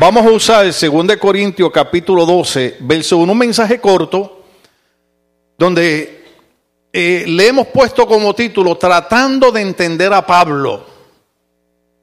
Vamos 0.00 0.24
a 0.24 0.30
usar 0.30 0.64
el 0.64 0.72
2 0.72 1.18
Corintios 1.18 1.70
capítulo 1.70 2.24
12, 2.24 2.78
verso 2.80 3.18
1, 3.18 3.32
un 3.32 3.38
mensaje 3.38 3.78
corto, 3.82 4.44
donde 5.58 6.24
eh, 6.90 7.24
le 7.26 7.48
hemos 7.48 7.66
puesto 7.66 8.06
como 8.06 8.34
título 8.34 8.78
Tratando 8.78 9.52
de 9.52 9.60
entender 9.60 10.10
a 10.14 10.24
Pablo, 10.26 10.86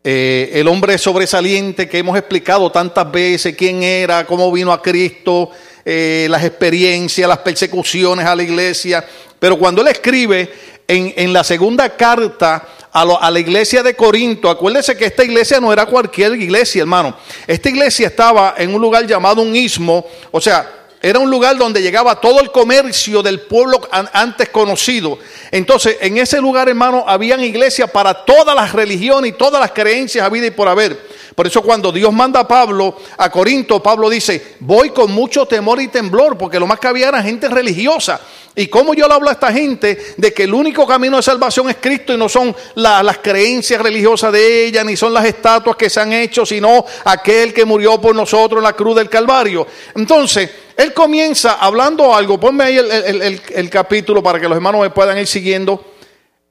eh, 0.03 0.51
el 0.53 0.67
hombre 0.67 0.99
sobresaliente 0.99 1.89
que 1.89 1.97
hemos 1.97 2.15
explicado 2.15 2.71
tantas 2.71 3.11
veces, 3.11 3.55
quién 3.57 3.81
era, 3.81 4.27
cómo 4.27 4.51
vino 4.51 4.71
a 4.71 4.79
Cristo, 4.79 5.49
eh, 5.83 6.27
las 6.29 6.43
experiencias, 6.43 7.27
las 7.27 7.39
persecuciones 7.39 8.27
a 8.27 8.35
la 8.35 8.43
iglesia. 8.43 9.03
Pero 9.39 9.57
cuando 9.57 9.81
él 9.81 9.87
escribe 9.87 10.53
en, 10.87 11.15
en 11.17 11.33
la 11.33 11.43
segunda 11.43 11.89
carta, 11.97 12.63
a, 13.01 13.31
la 13.31 13.39
iglesia 13.39 13.83
de 13.83 13.95
Corinto, 13.95 14.49
acuérdese 14.49 14.97
que 14.97 15.05
esta 15.05 15.23
iglesia 15.23 15.59
no 15.59 15.71
era 15.71 15.85
cualquier 15.85 16.33
iglesia, 16.33 16.81
hermano. 16.81 17.15
Esta 17.45 17.69
iglesia 17.69 18.07
estaba 18.07 18.55
en 18.57 18.73
un 18.73 18.81
lugar 18.81 19.05
llamado 19.05 19.41
un 19.41 19.55
istmo, 19.55 20.05
o 20.31 20.41
sea, 20.41 20.73
era 20.99 21.19
un 21.19 21.29
lugar 21.29 21.55
donde 21.57 21.81
llegaba 21.81 22.19
todo 22.19 22.39
el 22.39 22.51
comercio 22.51 23.21
del 23.21 23.41
pueblo 23.41 23.79
antes 23.91 24.49
conocido. 24.49 25.19
Entonces, 25.51 25.97
en 26.01 26.17
ese 26.17 26.41
lugar, 26.41 26.69
hermano, 26.69 27.03
habían 27.07 27.39
iglesias 27.41 27.91
para 27.91 28.25
todas 28.25 28.55
las 28.55 28.73
religiones 28.73 29.29
y 29.29 29.33
todas 29.33 29.61
las 29.61 29.71
creencias 29.71 30.25
habidas 30.25 30.47
y 30.47 30.51
por 30.51 30.67
haber. 30.67 30.99
Por 31.37 31.45
eso 31.45 31.61
cuando 31.61 31.91
Dios 31.91 32.11
manda 32.11 32.39
a 32.39 32.47
Pablo 32.47 32.97
a 33.15 33.29
Corinto, 33.29 33.79
Pablo 33.79 34.09
dice, 34.09 34.55
voy 34.61 34.89
con 34.89 35.11
mucho 35.11 35.45
temor 35.45 35.79
y 35.79 35.87
temblor, 35.87 36.35
porque 36.35 36.59
lo 36.59 36.65
más 36.65 36.79
que 36.79 36.87
había 36.87 37.09
era 37.09 37.21
gente 37.21 37.47
religiosa. 37.47 38.19
Y 38.55 38.65
cómo 38.65 38.95
yo 38.95 39.07
le 39.07 39.13
hablo 39.13 39.29
a 39.29 39.33
esta 39.33 39.53
gente 39.53 40.15
de 40.17 40.33
que 40.33 40.45
el 40.45 40.53
único 40.55 40.87
camino 40.87 41.17
de 41.17 41.21
salvación 41.21 41.69
es 41.69 41.75
Cristo 41.79 42.11
y 42.11 42.17
no 42.17 42.27
son 42.27 42.55
las 42.73 43.19
creencias 43.19 43.79
religiosas 43.79 44.31
de 44.31 44.65
ella, 44.65 44.83
ni 44.83 44.97
son 44.97 45.13
las 45.13 45.25
estatuas 45.25 45.75
que 45.75 45.91
se 45.91 45.99
han 45.99 46.11
hecho, 46.11 46.43
sino 46.43 46.83
aquel 47.05 47.53
que 47.53 47.65
murió 47.65 48.01
por 48.01 48.15
nosotros 48.15 48.57
en 48.57 48.63
la 48.63 48.73
cruz 48.73 48.95
del 48.95 49.07
Calvario. 49.07 49.67
Entonces, 49.93 50.49
él 50.75 50.91
comienza 50.91 51.59
hablando 51.59 52.15
algo, 52.15 52.39
ponme 52.39 52.63
ahí 52.63 52.77
el, 52.79 53.41
el 53.53 53.69
capítulo 53.69 54.23
para 54.23 54.39
que 54.39 54.47
los 54.47 54.55
hermanos 54.55 54.81
me 54.81 54.89
puedan 54.89 55.19
ir 55.19 55.27
siguiendo. 55.27 55.93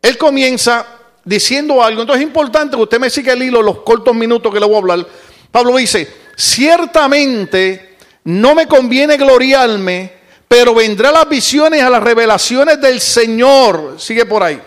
Él 0.00 0.16
comienza 0.16 0.95
diciendo 1.26 1.82
algo. 1.82 2.00
Entonces 2.00 2.22
es 2.22 2.28
importante 2.28 2.76
que 2.76 2.82
usted 2.82 2.98
me 2.98 3.10
siga 3.10 3.34
el 3.34 3.42
hilo 3.42 3.60
los 3.60 3.80
cortos 3.80 4.14
minutos 4.14 4.50
que 4.50 4.58
le 4.58 4.64
voy 4.64 4.76
a 4.76 4.78
hablar. 4.78 5.06
Pablo 5.50 5.76
dice, 5.76 6.08
ciertamente 6.34 7.96
no 8.24 8.54
me 8.54 8.66
conviene 8.66 9.18
gloriarme, 9.18 10.12
pero 10.48 10.74
vendrá 10.74 11.12
las 11.12 11.28
visiones 11.28 11.82
a 11.82 11.90
las 11.90 12.02
revelaciones 12.02 12.80
del 12.80 13.00
Señor. 13.00 13.96
Sigue 13.98 14.24
por 14.24 14.42
ahí. 14.42 14.60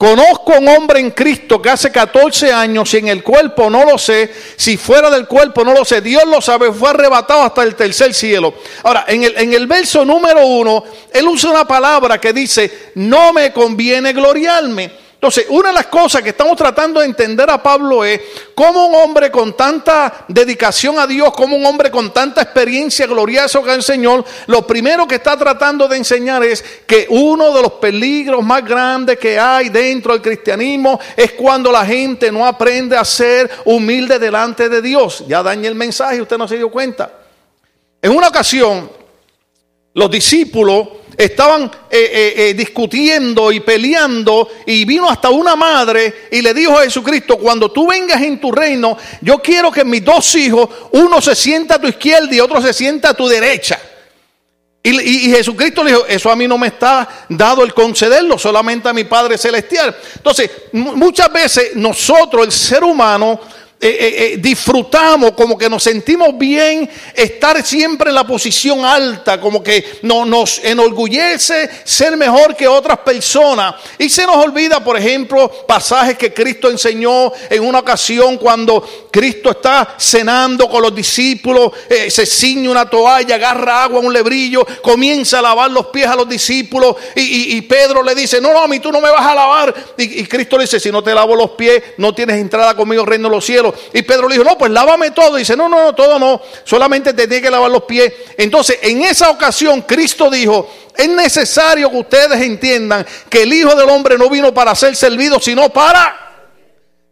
Conozco 0.00 0.54
a 0.54 0.58
un 0.60 0.66
hombre 0.66 0.98
en 0.98 1.10
Cristo 1.10 1.60
que 1.60 1.68
hace 1.68 1.92
14 1.92 2.50
años 2.50 2.94
y 2.94 2.96
en 2.96 3.08
el 3.08 3.22
cuerpo 3.22 3.68
no 3.68 3.84
lo 3.84 3.98
sé, 3.98 4.32
si 4.56 4.78
fuera 4.78 5.10
del 5.10 5.26
cuerpo 5.26 5.62
no 5.62 5.74
lo 5.74 5.84
sé, 5.84 6.00
Dios 6.00 6.24
lo 6.24 6.40
sabe, 6.40 6.72
fue 6.72 6.88
arrebatado 6.88 7.42
hasta 7.42 7.62
el 7.64 7.74
tercer 7.74 8.14
cielo. 8.14 8.54
Ahora, 8.82 9.04
en 9.06 9.24
el, 9.24 9.36
en 9.36 9.52
el 9.52 9.66
verso 9.66 10.02
número 10.06 10.46
uno, 10.46 10.84
él 11.12 11.28
usa 11.28 11.50
una 11.50 11.66
palabra 11.66 12.18
que 12.18 12.32
dice, 12.32 12.92
no 12.94 13.34
me 13.34 13.52
conviene 13.52 14.14
gloriarme. 14.14 14.90
Entonces, 15.20 15.44
una 15.50 15.68
de 15.68 15.74
las 15.74 15.88
cosas 15.88 16.22
que 16.22 16.30
estamos 16.30 16.56
tratando 16.56 16.98
de 16.98 17.04
entender 17.04 17.50
a 17.50 17.62
Pablo 17.62 18.02
es 18.02 18.22
cómo 18.54 18.86
un 18.86 18.94
hombre 18.94 19.30
con 19.30 19.54
tanta 19.54 20.24
dedicación 20.26 20.98
a 20.98 21.06
Dios, 21.06 21.34
como 21.34 21.56
un 21.56 21.66
hombre 21.66 21.90
con 21.90 22.10
tanta 22.10 22.40
experiencia 22.40 23.06
gloriosa 23.06 23.60
con 23.60 23.68
el 23.68 23.82
Señor, 23.82 24.24
lo 24.46 24.66
primero 24.66 25.06
que 25.06 25.16
está 25.16 25.36
tratando 25.36 25.86
de 25.88 25.98
enseñar 25.98 26.42
es 26.42 26.64
que 26.86 27.06
uno 27.10 27.52
de 27.52 27.60
los 27.60 27.72
peligros 27.72 28.42
más 28.42 28.64
grandes 28.64 29.18
que 29.18 29.38
hay 29.38 29.68
dentro 29.68 30.14
del 30.14 30.22
cristianismo 30.22 30.98
es 31.14 31.32
cuando 31.32 31.70
la 31.70 31.84
gente 31.84 32.32
no 32.32 32.46
aprende 32.46 32.96
a 32.96 33.04
ser 33.04 33.50
humilde 33.66 34.18
delante 34.18 34.70
de 34.70 34.80
Dios. 34.80 35.22
Ya 35.28 35.42
dañé 35.42 35.68
el 35.68 35.74
mensaje, 35.74 36.22
usted 36.22 36.38
no 36.38 36.48
se 36.48 36.56
dio 36.56 36.70
cuenta. 36.70 37.10
En 38.00 38.12
una 38.12 38.28
ocasión, 38.28 38.90
los 39.94 40.10
discípulos 40.10 40.88
estaban 41.16 41.64
eh, 41.64 41.70
eh, 41.90 42.34
eh, 42.36 42.54
discutiendo 42.54 43.52
y 43.52 43.60
peleando 43.60 44.48
y 44.64 44.84
vino 44.84 45.08
hasta 45.08 45.28
una 45.28 45.54
madre 45.54 46.28
y 46.30 46.40
le 46.40 46.54
dijo 46.54 46.78
a 46.78 46.84
Jesucristo, 46.84 47.36
cuando 47.36 47.70
tú 47.70 47.88
vengas 47.88 48.22
en 48.22 48.40
tu 48.40 48.50
reino, 48.50 48.96
yo 49.20 49.38
quiero 49.40 49.70
que 49.70 49.84
mis 49.84 50.04
dos 50.04 50.34
hijos, 50.36 50.68
uno 50.92 51.20
se 51.20 51.34
sienta 51.34 51.74
a 51.74 51.80
tu 51.80 51.88
izquierda 51.88 52.34
y 52.34 52.40
otro 52.40 52.62
se 52.62 52.72
sienta 52.72 53.10
a 53.10 53.14
tu 53.14 53.28
derecha. 53.28 53.78
Y, 54.82 54.98
y, 54.98 55.30
Jesucristo 55.30 55.84
le 55.84 55.90
dijo, 55.90 56.06
eso 56.06 56.30
a 56.30 56.36
mí 56.36 56.48
no 56.48 56.56
me 56.56 56.68
está 56.68 57.26
dado 57.28 57.64
el 57.64 57.74
concederlo, 57.74 58.38
solamente 58.38 58.88
a 58.88 58.94
mi 58.94 59.04
Padre 59.04 59.36
Celestial. 59.36 59.94
Entonces, 60.16 60.50
muchas 60.72 61.30
veces 61.30 61.76
nosotros, 61.76 62.46
el 62.46 62.52
ser 62.52 62.82
humano, 62.82 63.38
eh, 63.82 63.88
eh, 63.88 64.32
eh, 64.34 64.36
disfrutamos, 64.36 65.32
como 65.32 65.56
que 65.56 65.70
nos 65.70 65.82
sentimos 65.82 66.36
bien 66.36 66.86
estar 67.14 67.64
siempre 67.64 68.10
en 68.10 68.14
la 68.14 68.26
posición 68.26 68.84
alta, 68.84 69.40
como 69.40 69.62
que 69.62 70.00
no, 70.02 70.26
nos 70.26 70.62
enorgullece 70.62 71.66
ser 71.82 72.14
mejor 72.14 72.54
que 72.54 72.68
otras 72.68 72.98
personas. 72.98 73.76
Y 73.96 74.10
se 74.10 74.26
nos 74.26 74.36
olvida, 74.36 74.84
por 74.84 74.98
ejemplo, 74.98 75.50
pasajes 75.66 76.18
que 76.18 76.34
Cristo 76.34 76.68
enseñó 76.68 77.32
en 77.48 77.64
una 77.64 77.78
ocasión 77.78 78.36
cuando 78.36 79.08
Cristo 79.10 79.50
está 79.50 79.94
cenando 79.98 80.68
con 80.68 80.82
los 80.82 80.94
discípulos, 80.94 81.72
se 82.08 82.26
ciñe 82.26 82.68
una 82.68 82.88
toalla, 82.88 83.34
agarra 83.34 83.84
agua, 83.84 84.00
un 84.00 84.12
lebrillo, 84.12 84.66
comienza 84.82 85.40
a 85.40 85.42
lavar 85.42 85.70
los 85.70 85.86
pies 85.86 86.06
a 86.06 86.16
los 86.16 86.28
discípulos 86.28 86.96
y, 87.14 87.60
Pedro 87.62 88.02
le 88.02 88.14
dice, 88.14 88.40
no, 88.40 88.52
no, 88.52 88.62
a 88.62 88.68
mí 88.68 88.80
tú 88.80 88.90
no 88.90 89.00
me 89.00 89.10
vas 89.10 89.24
a 89.24 89.34
lavar. 89.34 89.74
Y, 89.96 90.20
y 90.20 90.26
Cristo 90.26 90.56
le 90.56 90.64
dice, 90.64 90.80
si 90.80 90.90
no 90.90 91.02
te 91.02 91.14
lavo 91.14 91.36
los 91.36 91.50
pies, 91.52 91.82
no 91.98 92.14
tienes 92.14 92.36
entrada 92.36 92.74
conmigo, 92.74 93.04
reino 93.04 93.28
de 93.28 93.34
los 93.36 93.44
cielos. 93.44 93.74
Y 93.92 94.02
Pedro 94.02 94.28
le 94.28 94.34
dijo, 94.34 94.44
no, 94.44 94.56
pues 94.56 94.70
lávame 94.72 95.10
todo. 95.10 95.36
Y 95.36 95.40
dice, 95.40 95.56
no, 95.56 95.68
no, 95.68 95.82
no, 95.82 95.94
todo 95.94 96.18
no, 96.18 96.40
solamente 96.64 97.12
te 97.12 97.26
tiene 97.26 97.42
que 97.42 97.50
lavar 97.50 97.70
los 97.70 97.84
pies. 97.84 98.12
Entonces, 98.36 98.78
en 98.82 99.02
esa 99.02 99.30
ocasión, 99.30 99.82
Cristo 99.82 100.30
dijo, 100.30 100.68
es 100.96 101.08
necesario 101.08 101.90
que 101.90 101.98
ustedes 101.98 102.40
entiendan 102.40 103.06
que 103.28 103.42
el 103.42 103.52
Hijo 103.52 103.74
del 103.74 103.88
Hombre 103.88 104.18
no 104.18 104.28
vino 104.28 104.52
para 104.52 104.74
ser 104.74 104.96
servido, 104.96 105.40
sino 105.40 105.68
para, 105.70 106.46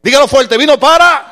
dígalo 0.03 0.28
fuerte, 0.28 0.56
vino 0.56 0.78
para... 0.78 1.28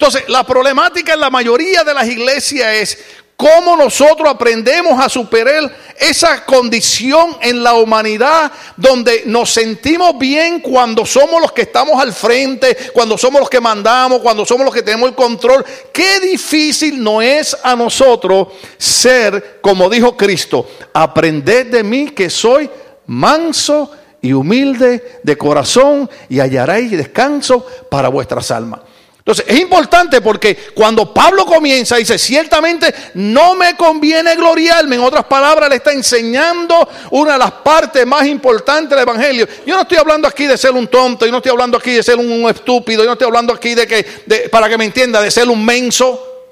Entonces, 0.00 0.30
la 0.30 0.44
problemática 0.44 1.12
en 1.12 1.20
la 1.20 1.28
mayoría 1.28 1.84
de 1.84 1.92
las 1.92 2.08
iglesias 2.08 2.72
es 2.72 2.98
cómo 3.36 3.76
nosotros 3.76 4.26
aprendemos 4.30 4.98
a 4.98 5.10
superar 5.10 5.70
esa 5.98 6.42
condición 6.46 7.36
en 7.42 7.62
la 7.62 7.74
humanidad 7.74 8.50
donde 8.78 9.24
nos 9.26 9.52
sentimos 9.52 10.18
bien 10.18 10.60
cuando 10.60 11.04
somos 11.04 11.42
los 11.42 11.52
que 11.52 11.60
estamos 11.60 12.00
al 12.00 12.14
frente, 12.14 12.74
cuando 12.94 13.18
somos 13.18 13.40
los 13.40 13.50
que 13.50 13.60
mandamos, 13.60 14.20
cuando 14.20 14.46
somos 14.46 14.64
los 14.64 14.74
que 14.74 14.82
tenemos 14.82 15.10
el 15.10 15.14
control. 15.14 15.62
Qué 15.92 16.18
difícil 16.20 17.04
no 17.04 17.20
es 17.20 17.54
a 17.62 17.76
nosotros 17.76 18.48
ser, 18.78 19.58
como 19.60 19.90
dijo 19.90 20.16
Cristo, 20.16 20.66
aprended 20.94 21.66
de 21.66 21.82
mí 21.82 22.08
que 22.12 22.30
soy 22.30 22.70
manso 23.04 23.92
y 24.22 24.32
humilde 24.32 25.20
de 25.22 25.36
corazón 25.36 26.08
y 26.30 26.40
hallaréis 26.40 26.90
descanso 26.92 27.66
para 27.90 28.08
vuestras 28.08 28.50
almas. 28.50 28.80
Entonces, 29.30 29.54
es 29.54 29.60
importante 29.60 30.20
porque 30.20 30.56
cuando 30.74 31.14
Pablo 31.14 31.46
comienza, 31.46 31.94
dice, 31.94 32.18
ciertamente 32.18 32.92
no 33.14 33.54
me 33.54 33.76
conviene 33.76 34.34
gloriarme. 34.34 34.96
En 34.96 35.02
otras 35.02 35.24
palabras, 35.26 35.70
le 35.70 35.76
está 35.76 35.92
enseñando 35.92 36.88
una 37.12 37.34
de 37.34 37.38
las 37.38 37.52
partes 37.52 38.04
más 38.04 38.26
importantes 38.26 38.90
del 38.90 38.98
Evangelio. 38.98 39.46
Yo 39.64 39.76
no 39.76 39.82
estoy 39.82 39.98
hablando 39.98 40.26
aquí 40.26 40.46
de 40.46 40.58
ser 40.58 40.72
un 40.72 40.88
tonto, 40.88 41.26
yo 41.26 41.30
no 41.30 41.38
estoy 41.38 41.52
hablando 41.52 41.78
aquí 41.78 41.92
de 41.92 42.02
ser 42.02 42.16
un 42.16 42.50
estúpido, 42.50 43.04
yo 43.04 43.06
no 43.06 43.12
estoy 43.12 43.28
hablando 43.28 43.54
aquí 43.54 43.76
de 43.76 43.86
que, 43.86 44.02
para 44.50 44.68
que 44.68 44.76
me 44.76 44.86
entienda, 44.86 45.20
de 45.20 45.30
ser 45.30 45.48
un 45.48 45.64
menso. 45.64 46.50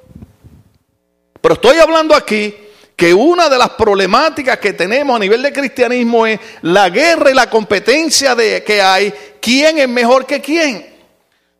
Pero 1.41 1.55
estoy 1.55 1.79
hablando 1.79 2.15
aquí 2.15 2.55
que 2.95 3.13
una 3.13 3.49
de 3.49 3.59
las 3.59 3.71
problemáticas 3.71 4.59
que 4.59 4.73
tenemos 4.73 5.17
a 5.17 5.19
nivel 5.19 5.43
de 5.43 5.53
cristianismo 5.53 6.27
es 6.27 6.39
la 6.63 6.91
guerra 6.91 7.33
y 7.33 7.35
la 7.35 7.51
competencia 7.51 8.37
de 8.37 8.63
que 8.63 8.81
hay, 8.81 9.13
quién 9.41 9.81
es 9.81 9.89
mejor 9.89 10.27
que 10.27 10.41
quién. 10.41 10.98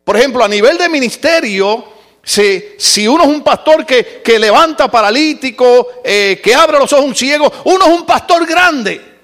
Por 0.03 0.17
ejemplo, 0.17 0.43
a 0.43 0.47
nivel 0.47 0.77
de 0.77 0.89
ministerio, 0.89 1.85
si, 2.23 3.07
uno 3.07 3.23
es 3.23 3.29
un 3.29 3.41
pastor 3.41 3.85
que, 3.85 4.39
levanta 4.39 4.89
paralítico, 4.89 5.87
eh, 6.03 6.39
que 6.43 6.53
abre 6.53 6.77
los 6.77 6.91
ojos 6.93 7.05
a 7.05 7.07
un 7.07 7.15
ciego, 7.15 7.51
uno 7.65 7.85
es 7.85 7.91
un 7.91 8.05
pastor 8.05 8.45
grande. 8.45 9.19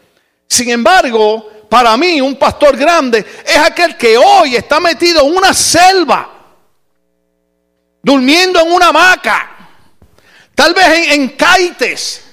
Sin 0.47 0.69
embargo, 0.69 1.51
para 1.69 1.95
mí 1.97 2.21
un 2.21 2.35
pastor 2.35 2.77
grande 2.77 3.25
es 3.45 3.57
aquel 3.57 3.97
que 3.97 4.17
hoy 4.17 4.55
está 4.55 4.79
metido 4.79 5.21
en 5.25 5.35
una 5.35 5.53
selva, 5.53 6.31
durmiendo 8.01 8.59
en 8.59 8.71
una 8.71 8.87
hamaca, 8.87 9.69
tal 10.53 10.73
vez 10.73 10.85
en, 10.87 11.21
en 11.21 11.27
caites, 11.29 12.23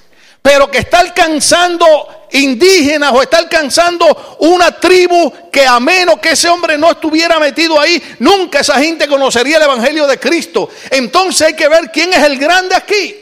pero 0.40 0.70
que 0.70 0.78
está 0.78 1.00
alcanzando 1.00 2.21
indígenas 2.32 3.12
o 3.12 3.22
está 3.22 3.38
alcanzando 3.38 4.36
una 4.40 4.72
tribu 4.72 5.32
que 5.50 5.66
a 5.66 5.78
menos 5.80 6.18
que 6.18 6.30
ese 6.30 6.48
hombre 6.48 6.76
no 6.78 6.90
estuviera 6.90 7.38
metido 7.38 7.80
ahí, 7.80 8.02
nunca 8.18 8.60
esa 8.60 8.78
gente 8.78 9.06
conocería 9.06 9.58
el 9.58 9.64
Evangelio 9.64 10.06
de 10.06 10.18
Cristo. 10.18 10.68
Entonces 10.90 11.48
hay 11.48 11.54
que 11.54 11.68
ver 11.68 11.90
quién 11.92 12.12
es 12.12 12.22
el 12.22 12.38
grande 12.38 12.74
aquí. 12.74 13.16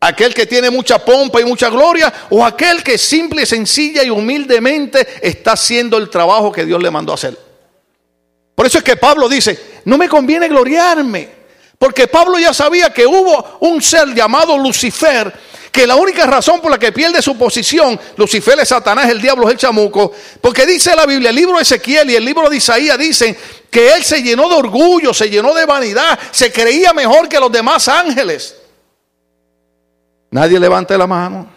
Aquel 0.00 0.32
que 0.32 0.46
tiene 0.46 0.70
mucha 0.70 1.04
pompa 1.04 1.40
y 1.40 1.44
mucha 1.44 1.68
gloria 1.68 2.12
o 2.30 2.44
aquel 2.44 2.82
que 2.82 2.96
simple, 2.96 3.44
sencilla 3.46 4.04
y 4.04 4.10
humildemente 4.10 5.06
está 5.20 5.52
haciendo 5.52 5.96
el 5.98 6.08
trabajo 6.08 6.52
que 6.52 6.64
Dios 6.64 6.80
le 6.80 6.90
mandó 6.90 7.12
a 7.12 7.16
hacer. 7.16 7.36
Por 8.54 8.66
eso 8.66 8.78
es 8.78 8.84
que 8.84 8.96
Pablo 8.96 9.28
dice, 9.28 9.80
no 9.84 9.98
me 9.98 10.08
conviene 10.08 10.48
gloriarme. 10.48 11.38
Porque 11.78 12.08
Pablo 12.08 12.38
ya 12.38 12.52
sabía 12.52 12.92
que 12.92 13.06
hubo 13.06 13.58
un 13.60 13.80
ser 13.80 14.12
llamado 14.12 14.58
Lucifer, 14.58 15.32
que 15.70 15.86
la 15.86 15.96
única 15.96 16.26
razón 16.26 16.60
por 16.60 16.70
la 16.70 16.78
que 16.78 16.92
pierde 16.92 17.22
su 17.22 17.36
posición, 17.36 17.98
Lucifer 18.16 18.58
es 18.60 18.68
Satanás, 18.68 19.08
el 19.08 19.20
diablo 19.20 19.46
es 19.46 19.52
el 19.52 19.58
chamuco, 19.58 20.12
porque 20.40 20.66
dice 20.66 20.94
la 20.96 21.06
Biblia, 21.06 21.30
el 21.30 21.36
libro 21.36 21.56
de 21.56 21.62
Ezequiel 21.62 22.10
y 22.10 22.16
el 22.16 22.24
libro 22.24 22.48
de 22.48 22.56
Isaías 22.56 22.98
dicen 22.98 23.36
que 23.70 23.92
él 23.92 24.02
se 24.02 24.22
llenó 24.22 24.48
de 24.48 24.54
orgullo, 24.54 25.12
se 25.12 25.28
llenó 25.28 25.54
de 25.54 25.66
vanidad, 25.66 26.18
se 26.30 26.50
creía 26.50 26.92
mejor 26.92 27.28
que 27.28 27.38
los 27.38 27.52
demás 27.52 27.88
ángeles. 27.88 28.56
Nadie 30.30 30.58
levante 30.58 30.96
la 30.96 31.06
mano. 31.06 31.50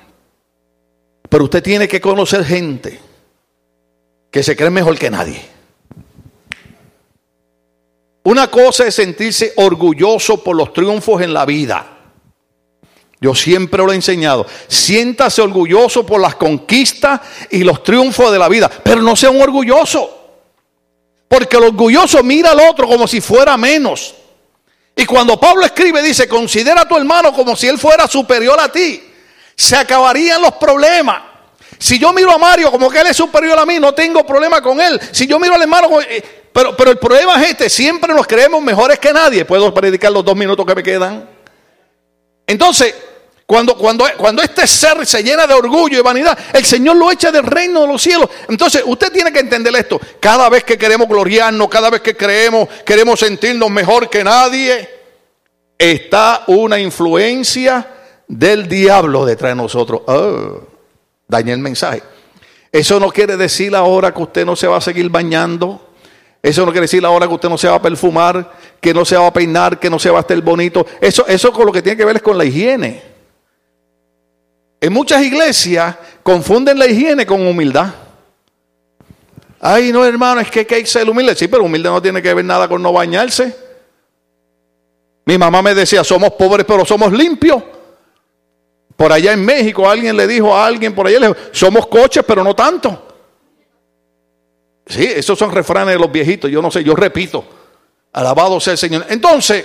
Pero 1.29 1.45
usted 1.45 1.63
tiene 1.63 1.87
que 1.87 2.01
conocer 2.01 2.43
gente 2.43 2.99
que 4.29 4.43
se 4.43 4.55
cree 4.55 4.69
mejor 4.69 4.97
que 4.97 5.09
nadie. 5.09 5.41
Una 8.23 8.51
cosa 8.51 8.85
es 8.85 8.95
sentirse 8.95 9.53
orgulloso 9.55 10.43
por 10.43 10.55
los 10.55 10.73
triunfos 10.73 11.21
en 11.21 11.33
la 11.33 11.45
vida. 11.45 12.00
Yo 13.23 13.35
siempre 13.35 13.83
lo 13.83 13.91
he 13.91 13.95
enseñado. 13.95 14.47
Siéntase 14.67 15.43
orgulloso 15.43 16.03
por 16.03 16.19
las 16.19 16.35
conquistas 16.35 17.21
y 17.51 17.63
los 17.63 17.83
triunfos 17.83 18.31
de 18.31 18.39
la 18.39 18.49
vida, 18.49 18.67
pero 18.83 19.03
no 19.03 19.15
sea 19.15 19.29
un 19.29 19.39
orgulloso. 19.39 20.17
Porque 21.27 21.57
el 21.57 21.65
orgulloso 21.65 22.23
mira 22.23 22.51
al 22.51 22.59
otro 22.59 22.87
como 22.87 23.07
si 23.07 23.21
fuera 23.21 23.55
menos. 23.57 24.15
Y 24.95 25.05
cuando 25.05 25.39
Pablo 25.39 25.63
escribe, 25.63 26.01
dice, 26.01 26.27
considera 26.27 26.81
a 26.81 26.87
tu 26.87 26.97
hermano 26.97 27.31
como 27.31 27.55
si 27.55 27.67
él 27.67 27.77
fuera 27.77 28.07
superior 28.07 28.59
a 28.59 28.71
ti. 28.71 29.03
Se 29.55 29.75
acabarían 29.75 30.41
los 30.41 30.53
problemas. 30.53 31.21
Si 31.77 31.99
yo 31.99 32.11
miro 32.13 32.31
a 32.31 32.39
Mario 32.39 32.71
como 32.71 32.89
que 32.89 33.01
él 33.01 33.07
es 33.07 33.17
superior 33.17 33.57
a 33.57 33.65
mí, 33.67 33.79
no 33.79 33.93
tengo 33.93 34.25
problema 34.25 34.61
con 34.61 34.81
él. 34.81 34.99
Si 35.11 35.27
yo 35.27 35.39
miro 35.39 35.53
al 35.53 35.61
hermano, 35.61 36.01
eh, 36.01 36.23
pero, 36.51 36.75
pero 36.75 36.89
el 36.89 36.97
problema 36.97 37.41
es 37.41 37.51
este, 37.51 37.69
siempre 37.69 38.15
nos 38.15 38.25
creemos 38.25 38.61
mejores 38.63 38.97
que 38.97 39.13
nadie. 39.13 39.45
¿Puedo 39.45 39.71
predicar 39.71 40.11
los 40.11 40.25
dos 40.25 40.35
minutos 40.35 40.65
que 40.65 40.75
me 40.75 40.83
quedan? 40.83 41.29
Entonces, 42.47 42.93
cuando, 43.51 43.75
cuando, 43.75 44.05
cuando 44.15 44.41
este 44.41 44.65
ser 44.65 45.05
se 45.05 45.21
llena 45.21 45.45
de 45.45 45.53
orgullo 45.53 45.99
y 45.99 46.01
vanidad, 46.01 46.39
el 46.53 46.63
Señor 46.63 46.95
lo 46.95 47.11
echa 47.11 47.33
del 47.33 47.43
reino 47.43 47.81
de 47.81 47.87
los 47.87 48.01
cielos. 48.01 48.29
Entonces, 48.47 48.81
usted 48.85 49.11
tiene 49.11 49.29
que 49.33 49.39
entender 49.39 49.75
esto. 49.75 49.99
Cada 50.21 50.47
vez 50.47 50.63
que 50.63 50.77
queremos 50.77 51.05
gloriarnos, 51.09 51.67
cada 51.67 51.89
vez 51.89 51.99
que 51.99 52.15
creemos, 52.15 52.69
queremos 52.85 53.19
sentirnos 53.19 53.69
mejor 53.69 54.09
que 54.09 54.23
nadie, 54.23 54.87
está 55.77 56.45
una 56.47 56.79
influencia 56.79 57.85
del 58.25 58.69
diablo 58.69 59.25
detrás 59.25 59.51
de 59.51 59.55
nosotros. 59.55 60.03
Oh, 60.05 60.61
dañé 61.27 61.51
el 61.51 61.59
mensaje. 61.59 62.01
Eso 62.71 63.01
no 63.01 63.09
quiere 63.09 63.35
decir 63.35 63.75
ahora 63.75 64.13
que 64.13 64.21
usted 64.21 64.45
no 64.45 64.55
se 64.55 64.67
va 64.67 64.77
a 64.77 64.81
seguir 64.81 65.09
bañando 65.09 65.91
eso 66.43 66.65
no 66.65 66.71
quiere 66.71 66.85
decir 66.85 67.05
ahora 67.05 67.27
que 67.27 67.33
usted 67.35 67.49
no 67.49 67.57
se 67.57 67.67
va 67.67 67.75
a 67.75 67.81
perfumar, 67.81 68.51
que 68.79 68.93
no 68.95 69.05
se 69.05 69.15
va 69.15 69.27
a 69.27 69.33
peinar, 69.33 69.77
que 69.77 69.91
no 69.91 69.99
se 69.99 70.09
va 70.09 70.19
a 70.19 70.21
estar 70.21 70.41
bonito. 70.41 70.87
Eso, 70.99 71.27
eso 71.27 71.51
con 71.51 71.67
lo 71.67 71.71
que 71.71 71.83
tiene 71.83 71.97
que 71.97 72.05
ver 72.05 72.15
es 72.15 72.21
con 72.23 72.37
la 72.37 72.45
higiene. 72.45 73.10
En 74.81 74.91
muchas 74.91 75.21
iglesias 75.21 75.95
confunden 76.23 76.79
la 76.79 76.87
higiene 76.87 77.25
con 77.25 77.45
humildad. 77.45 77.93
Ay, 79.59 79.91
no, 79.91 80.03
hermano, 80.03 80.41
es 80.41 80.49
que 80.49 80.61
hay 80.61 80.65
que 80.65 80.85
ser 80.87 81.07
humilde. 81.07 81.35
Sí, 81.35 81.47
pero 81.47 81.63
humilde 81.63 81.87
no 81.87 82.01
tiene 82.01 82.19
que 82.19 82.33
ver 82.33 82.43
nada 82.43 82.67
con 82.67 82.81
no 82.81 82.91
bañarse. 82.91 83.55
Mi 85.25 85.37
mamá 85.37 85.61
me 85.61 85.75
decía, 85.75 86.03
somos 86.03 86.31
pobres, 86.31 86.65
pero 86.65 86.83
somos 86.83 87.13
limpios. 87.13 87.61
Por 88.95 89.13
allá 89.13 89.33
en 89.33 89.45
México 89.45 89.87
alguien 89.87 90.17
le 90.17 90.25
dijo 90.25 90.55
a 90.55 90.65
alguien 90.65 90.95
por 90.95 91.05
allá, 91.05 91.19
le 91.19 91.27
dijo, 91.27 91.39
somos 91.51 91.85
coches, 91.85 92.23
pero 92.27 92.43
no 92.43 92.55
tanto. 92.55 93.07
Sí, 94.87 95.05
esos 95.05 95.37
son 95.37 95.51
refranes 95.51 95.93
de 95.93 95.99
los 95.99 96.11
viejitos, 96.11 96.49
yo 96.49 96.59
no 96.59 96.71
sé, 96.71 96.83
yo 96.83 96.95
repito. 96.95 97.45
Alabado 98.13 98.59
sea 98.59 98.73
el 98.73 98.79
Señor. 98.79 99.05
Entonces, 99.09 99.63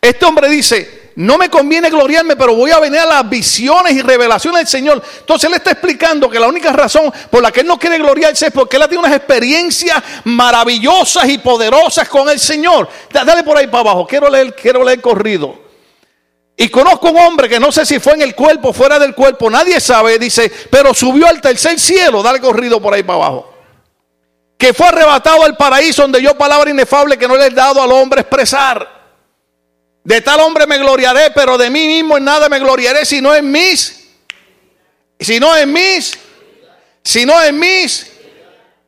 este 0.00 0.24
hombre 0.26 0.48
dice, 0.48 1.03
no 1.16 1.38
me 1.38 1.48
conviene 1.48 1.90
gloriarme, 1.90 2.36
pero 2.36 2.54
voy 2.54 2.70
a 2.70 2.78
venir 2.78 3.00
a 3.00 3.06
las 3.06 3.28
visiones 3.28 3.92
y 3.92 4.02
revelaciones 4.02 4.60
del 4.60 4.68
Señor. 4.68 5.02
Entonces 5.20 5.48
él 5.48 5.54
está 5.54 5.72
explicando 5.72 6.28
que 6.28 6.40
la 6.40 6.48
única 6.48 6.72
razón 6.72 7.12
por 7.30 7.42
la 7.42 7.52
que 7.52 7.60
él 7.60 7.66
no 7.66 7.78
quiere 7.78 7.98
gloriarse 7.98 8.46
es 8.46 8.52
porque 8.52 8.76
él 8.76 8.82
ha 8.82 8.88
tenido 8.88 9.06
unas 9.06 9.16
experiencias 9.16 10.02
maravillosas 10.24 11.28
y 11.28 11.38
poderosas 11.38 12.08
con 12.08 12.28
el 12.28 12.40
Señor. 12.40 12.88
Dale 13.12 13.42
por 13.44 13.56
ahí 13.56 13.66
para 13.66 13.80
abajo, 13.80 14.06
quiero 14.06 14.28
leer, 14.28 14.54
quiero 14.54 14.82
leer 14.84 15.00
corrido. 15.00 15.62
Y 16.56 16.68
conozco 16.68 17.10
un 17.10 17.18
hombre 17.18 17.48
que 17.48 17.58
no 17.58 17.72
sé 17.72 17.84
si 17.84 17.98
fue 17.98 18.14
en 18.14 18.22
el 18.22 18.34
cuerpo 18.34 18.68
o 18.68 18.72
fuera 18.72 18.98
del 18.98 19.14
cuerpo, 19.14 19.50
nadie 19.50 19.80
sabe, 19.80 20.18
dice, 20.18 20.50
pero 20.70 20.94
subió 20.94 21.26
al 21.26 21.40
tercer 21.40 21.78
cielo, 21.80 22.22
dale 22.22 22.40
corrido 22.40 22.80
por 22.80 22.94
ahí 22.94 23.02
para 23.02 23.18
abajo 23.18 23.54
que 24.56 24.72
fue 24.72 24.86
arrebatado 24.86 25.44
al 25.44 25.56
paraíso 25.56 26.02
donde 26.02 26.22
yo 26.22 26.38
palabra 26.38 26.70
inefable 26.70 27.18
que 27.18 27.28
no 27.28 27.36
le 27.36 27.46
he 27.46 27.50
dado 27.50 27.82
al 27.82 27.92
hombre 27.92 28.22
expresar. 28.22 29.03
De 30.04 30.20
tal 30.20 30.40
hombre 30.40 30.66
me 30.66 30.78
gloriaré, 30.78 31.30
pero 31.34 31.56
de 31.56 31.70
mí 31.70 31.86
mismo 31.86 32.18
en 32.18 32.24
nada 32.24 32.48
me 32.48 32.58
gloriaré 32.58 33.06
si 33.06 33.22
no 33.22 33.34
en 33.34 33.50
mis, 33.50 34.06
si 35.18 35.40
no 35.40 35.56
en 35.56 35.72
mis, 35.72 36.18
si 37.02 37.24
no 37.24 37.42
en 37.42 37.58
mis 37.58 38.13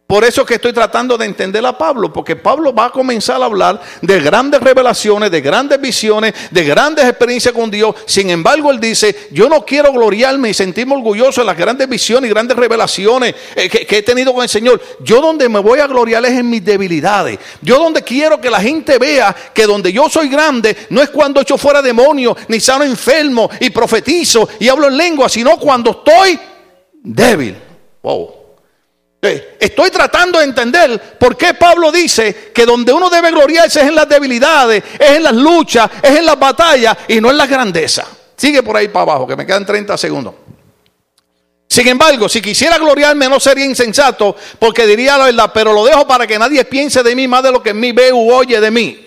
por 0.06 0.22
eso 0.22 0.46
que 0.46 0.54
estoy 0.54 0.72
tratando 0.72 1.18
de 1.18 1.26
entender 1.26 1.66
a 1.66 1.76
Pablo, 1.76 2.12
porque 2.12 2.36
Pablo 2.36 2.72
va 2.72 2.86
a 2.86 2.90
comenzar 2.90 3.42
a 3.42 3.46
hablar 3.46 3.80
de 4.00 4.20
grandes 4.20 4.60
revelaciones, 4.60 5.32
de 5.32 5.40
grandes 5.40 5.80
visiones, 5.80 6.32
de 6.52 6.64
grandes 6.64 7.06
experiencias 7.06 7.52
con 7.52 7.72
Dios. 7.72 7.96
Sin 8.06 8.30
embargo, 8.30 8.70
él 8.70 8.78
dice, 8.78 9.28
yo 9.32 9.48
no 9.48 9.64
quiero 9.64 9.92
gloriarme 9.92 10.50
y 10.50 10.54
sentirme 10.54 10.94
orgulloso 10.94 11.40
de 11.40 11.46
las 11.48 11.56
grandes 11.56 11.88
visiones 11.88 12.30
y 12.30 12.32
grandes 12.32 12.56
revelaciones 12.56 13.34
eh, 13.56 13.68
que, 13.68 13.98
he 13.98 14.02
tenido 14.02 14.32
con 14.32 14.44
el 14.44 14.48
Señor. 14.48 14.80
Yo 15.00 15.20
donde 15.20 15.48
me 15.48 15.58
voy 15.58 15.80
a 15.80 15.88
gloriar 15.88 16.24
es 16.24 16.38
en 16.38 16.48
mis 16.48 16.64
debilidades. 16.64 17.40
Yo 17.60 17.76
donde 17.76 18.02
quiero 18.02 18.40
que 18.40 18.48
la 18.48 18.60
gente 18.60 18.98
vea 18.98 19.34
que 19.52 19.66
donde 19.66 19.92
yo 19.92 20.08
soy 20.08 20.28
grande 20.28 20.76
no 20.90 21.02
es 21.02 21.10
cuando 21.10 21.40
echo 21.40 21.58
fuera 21.58 21.82
demonios, 21.82 22.36
ni 22.46 22.60
sano 22.60 22.84
enfermo 22.84 23.50
y 23.58 23.70
profetizo 23.70 24.48
y 24.60 24.68
hablo 24.68 24.86
en 24.86 24.96
lengua, 24.96 25.28
sino 25.28 25.58
cuando 25.58 25.90
estoy 25.90 26.38
débil. 27.02 27.56
Wow. 28.02 28.45
Estoy 29.58 29.90
tratando 29.90 30.38
de 30.38 30.44
entender 30.44 31.18
por 31.18 31.36
qué 31.36 31.54
Pablo 31.54 31.90
dice 31.92 32.50
que 32.54 32.64
donde 32.64 32.92
uno 32.92 33.10
debe 33.10 33.30
gloriarse 33.30 33.80
es 33.80 33.88
en 33.88 33.94
las 33.94 34.08
debilidades, 34.08 34.82
es 34.98 35.10
en 35.10 35.22
las 35.22 35.34
luchas, 35.34 35.90
es 36.02 36.18
en 36.18 36.26
las 36.26 36.38
batallas 36.38 36.96
y 37.08 37.20
no 37.20 37.30
en 37.30 37.36
la 37.36 37.46
grandeza. 37.46 38.06
Sigue 38.36 38.62
por 38.62 38.76
ahí 38.76 38.88
para 38.88 39.02
abajo, 39.02 39.26
que 39.26 39.36
me 39.36 39.46
quedan 39.46 39.64
30 39.64 39.96
segundos. 39.96 40.34
Sin 41.68 41.88
embargo, 41.88 42.28
si 42.28 42.40
quisiera 42.40 42.78
gloriarme 42.78 43.28
no 43.28 43.40
sería 43.40 43.64
insensato, 43.64 44.36
porque 44.58 44.86
diría 44.86 45.18
la 45.18 45.26
verdad, 45.26 45.50
pero 45.52 45.72
lo 45.72 45.84
dejo 45.84 46.06
para 46.06 46.26
que 46.26 46.38
nadie 46.38 46.64
piense 46.64 47.02
de 47.02 47.14
mí 47.16 47.26
más 47.26 47.42
de 47.42 47.52
lo 47.52 47.62
que 47.62 47.70
en 47.70 47.80
mí 47.80 47.92
ve 47.92 48.12
u 48.12 48.32
oye 48.32 48.60
de 48.60 48.70
mí. 48.70 49.05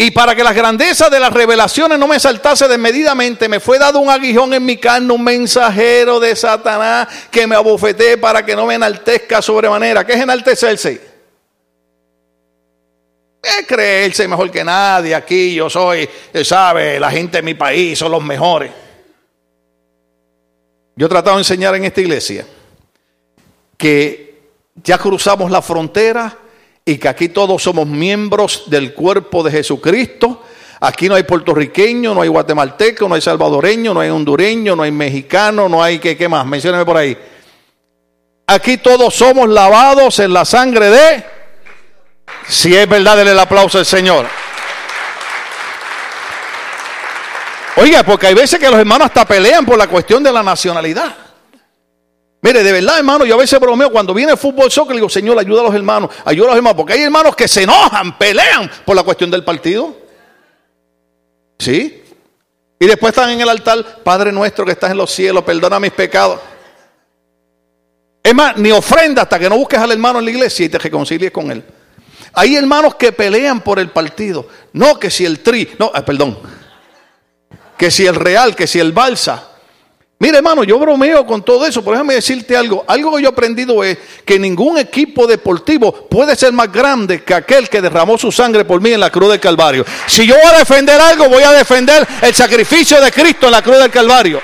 Y 0.00 0.12
para 0.12 0.36
que 0.36 0.44
las 0.44 0.54
grandezas 0.54 1.10
de 1.10 1.18
las 1.18 1.32
revelaciones 1.32 1.98
no 1.98 2.06
me 2.06 2.20
saltase 2.20 2.68
desmedidamente, 2.68 3.48
me 3.48 3.58
fue 3.58 3.80
dado 3.80 3.98
un 3.98 4.08
aguijón 4.08 4.54
en 4.54 4.64
mi 4.64 4.76
carne, 4.76 5.12
un 5.12 5.24
mensajero 5.24 6.20
de 6.20 6.36
Satanás 6.36 7.08
que 7.32 7.48
me 7.48 7.56
abofeté 7.56 8.16
para 8.16 8.46
que 8.46 8.54
no 8.54 8.64
me 8.64 8.76
enaltezca 8.76 9.42
sobremanera. 9.42 10.06
¿Qué 10.06 10.12
es 10.12 10.20
enaltecerse? 10.20 11.00
Es 13.42 13.66
creerse 13.66 14.28
mejor 14.28 14.52
que 14.52 14.62
nadie. 14.62 15.16
Aquí 15.16 15.52
yo 15.54 15.68
soy, 15.68 16.08
sabe, 16.44 17.00
la 17.00 17.10
gente 17.10 17.38
de 17.38 17.42
mi 17.42 17.54
país 17.54 17.98
son 17.98 18.12
los 18.12 18.22
mejores. 18.22 18.70
Yo 20.94 21.06
he 21.06 21.08
tratado 21.08 21.34
de 21.34 21.40
enseñar 21.40 21.74
en 21.74 21.84
esta 21.84 22.00
iglesia 22.00 22.46
que 23.76 24.42
ya 24.76 24.96
cruzamos 24.96 25.50
la 25.50 25.60
frontera 25.60 26.38
y 26.88 26.96
que 26.96 27.06
aquí 27.06 27.28
todos 27.28 27.62
somos 27.62 27.86
miembros 27.86 28.62
del 28.68 28.94
cuerpo 28.94 29.42
de 29.42 29.50
Jesucristo. 29.50 30.42
Aquí 30.80 31.06
no 31.06 31.16
hay 31.16 31.22
puertorriqueño, 31.22 32.14
no 32.14 32.22
hay 32.22 32.30
guatemalteco, 32.30 33.06
no 33.06 33.14
hay 33.14 33.20
salvadoreño, 33.20 33.92
no 33.92 34.00
hay 34.00 34.08
hondureño, 34.08 34.74
no 34.74 34.84
hay 34.84 34.90
mexicano, 34.90 35.68
no 35.68 35.82
hay 35.82 35.98
que, 35.98 36.16
¿qué 36.16 36.28
más? 36.28 36.46
Mencióneme 36.46 36.86
por 36.86 36.96
ahí. 36.96 37.14
Aquí 38.46 38.78
todos 38.78 39.14
somos 39.14 39.50
lavados 39.50 40.18
en 40.20 40.32
la 40.32 40.46
sangre 40.46 40.88
de... 40.88 41.24
Si 42.48 42.74
es 42.74 42.88
verdad, 42.88 43.18
denle 43.18 43.32
el 43.32 43.38
aplauso 43.38 43.76
al 43.76 43.84
Señor. 43.84 44.26
Oiga, 47.76 48.02
porque 48.02 48.28
hay 48.28 48.34
veces 48.34 48.58
que 48.58 48.70
los 48.70 48.80
hermanos 48.80 49.08
hasta 49.08 49.26
pelean 49.26 49.66
por 49.66 49.76
la 49.76 49.88
cuestión 49.88 50.22
de 50.22 50.32
la 50.32 50.42
nacionalidad. 50.42 51.27
Mire, 52.40 52.62
de 52.62 52.72
verdad, 52.72 52.98
hermano, 52.98 53.24
yo 53.24 53.34
a 53.34 53.38
veces 53.38 53.58
bromeo 53.58 53.90
cuando 53.90 54.14
viene 54.14 54.32
el 54.32 54.38
fútbol 54.38 54.70
soccer, 54.70 54.94
le 54.94 55.00
digo, 55.00 55.08
Señor, 55.08 55.38
ayuda 55.38 55.60
a 55.60 55.64
los 55.64 55.74
hermanos, 55.74 56.10
ayuda 56.24 56.46
a 56.46 56.48
los 56.50 56.56
hermanos, 56.56 56.76
porque 56.76 56.92
hay 56.92 57.02
hermanos 57.02 57.34
que 57.34 57.48
se 57.48 57.64
enojan, 57.64 58.16
pelean 58.16 58.70
por 58.84 58.94
la 58.94 59.02
cuestión 59.02 59.30
del 59.30 59.42
partido. 59.44 59.96
¿Sí? 61.58 62.04
Y 62.78 62.86
después 62.86 63.10
están 63.10 63.30
en 63.30 63.40
el 63.40 63.48
altar, 63.48 64.02
Padre 64.04 64.30
nuestro 64.30 64.64
que 64.64 64.72
estás 64.72 64.92
en 64.92 64.98
los 64.98 65.10
cielos, 65.10 65.42
perdona 65.42 65.80
mis 65.80 65.90
pecados. 65.90 66.38
Es 68.22 68.34
más, 68.34 68.56
ni 68.56 68.70
ofrenda 68.70 69.22
hasta 69.22 69.38
que 69.38 69.48
no 69.48 69.56
busques 69.56 69.80
al 69.80 69.90
hermano 69.90 70.20
en 70.20 70.26
la 70.26 70.30
iglesia 70.30 70.66
y 70.66 70.68
te 70.68 70.78
reconcilies 70.78 71.32
con 71.32 71.50
él. 71.50 71.64
Hay 72.34 72.54
hermanos 72.54 72.94
que 72.94 73.10
pelean 73.10 73.62
por 73.62 73.78
el 73.78 73.90
partido. 73.90 74.46
No 74.74 74.98
que 74.98 75.10
si 75.10 75.24
el 75.24 75.40
tri, 75.40 75.68
no, 75.78 75.90
eh, 75.94 76.02
perdón. 76.02 76.38
Que 77.76 77.90
si 77.90 78.06
el 78.06 78.14
real, 78.14 78.54
que 78.54 78.66
si 78.66 78.78
el 78.78 78.92
balsa. 78.92 79.47
Mira, 80.20 80.38
hermano, 80.38 80.64
yo 80.64 80.80
bromeo 80.80 81.24
con 81.24 81.44
todo 81.44 81.64
eso, 81.64 81.80
pero 81.80 81.92
déjame 81.92 82.14
decirte 82.14 82.56
algo. 82.56 82.84
Algo 82.88 83.14
que 83.14 83.22
yo 83.22 83.28
he 83.28 83.32
aprendido 83.32 83.84
es 83.84 83.96
que 84.24 84.36
ningún 84.36 84.76
equipo 84.76 85.28
deportivo 85.28 85.92
puede 85.92 86.34
ser 86.34 86.52
más 86.52 86.72
grande 86.72 87.22
que 87.22 87.34
aquel 87.34 87.68
que 87.68 87.80
derramó 87.80 88.18
su 88.18 88.32
sangre 88.32 88.64
por 88.64 88.80
mí 88.80 88.90
en 88.90 88.98
la 88.98 89.10
cruz 89.10 89.30
del 89.30 89.38
Calvario. 89.38 89.84
Si 90.08 90.26
yo 90.26 90.34
voy 90.34 90.54
a 90.54 90.58
defender 90.58 91.00
algo, 91.00 91.28
voy 91.28 91.44
a 91.44 91.52
defender 91.52 92.04
el 92.20 92.34
sacrificio 92.34 93.00
de 93.00 93.12
Cristo 93.12 93.46
en 93.46 93.52
la 93.52 93.62
cruz 93.62 93.78
del 93.78 93.92
Calvario. 93.92 94.40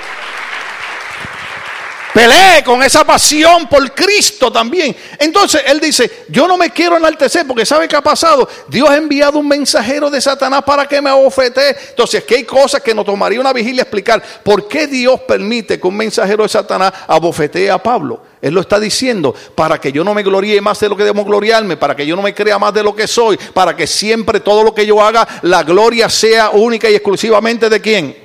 Pelee 2.15 2.63
con 2.63 2.81
esa 2.81 3.03
pasión 3.03 3.67
por 3.67 3.93
Cristo 3.93 4.49
también. 4.49 4.95
Entonces 5.19 5.63
él 5.67 5.81
dice, 5.81 6.23
yo 6.29 6.47
no 6.47 6.55
me 6.55 6.69
quiero 6.69 6.95
enaltecer 6.95 7.45
porque 7.45 7.65
¿sabe 7.65 7.89
qué 7.89 7.97
ha 7.97 8.01
pasado? 8.01 8.47
Dios 8.69 8.89
ha 8.89 8.95
enviado 8.95 9.37
un 9.37 9.45
mensajero 9.49 10.09
de 10.09 10.21
Satanás 10.21 10.63
para 10.63 10.87
que 10.87 11.01
me 11.01 11.09
abofetee. 11.09 11.75
Entonces 11.89 12.23
que 12.23 12.35
hay 12.35 12.43
cosas 12.45 12.81
que 12.81 12.95
nos 12.95 13.05
tomaría 13.05 13.41
una 13.41 13.51
vigilia 13.51 13.81
explicar. 13.81 14.23
¿Por 14.43 14.65
qué 14.69 14.87
Dios 14.87 15.19
permite 15.27 15.77
que 15.77 15.85
un 15.85 15.97
mensajero 15.97 16.43
de 16.43 16.47
Satanás 16.47 16.93
abofetee 17.05 17.69
a 17.69 17.83
Pablo? 17.83 18.21
Él 18.41 18.53
lo 18.53 18.61
está 18.61 18.79
diciendo 18.79 19.35
para 19.53 19.81
que 19.81 19.91
yo 19.91 20.05
no 20.05 20.13
me 20.13 20.23
gloríe 20.23 20.61
más 20.61 20.79
de 20.79 20.87
lo 20.87 20.95
que 20.95 21.03
debo 21.03 21.25
gloriarme, 21.25 21.75
para 21.75 21.97
que 21.97 22.05
yo 22.05 22.15
no 22.15 22.21
me 22.21 22.33
crea 22.33 22.57
más 22.57 22.73
de 22.73 22.81
lo 22.81 22.95
que 22.95 23.07
soy, 23.07 23.35
para 23.53 23.75
que 23.75 23.87
siempre 23.87 24.39
todo 24.39 24.63
lo 24.63 24.73
que 24.73 24.85
yo 24.85 25.01
haga, 25.01 25.27
la 25.41 25.63
gloria 25.63 26.07
sea 26.07 26.51
única 26.51 26.89
y 26.89 26.95
exclusivamente 26.95 27.69
de 27.69 27.81
quién? 27.81 28.24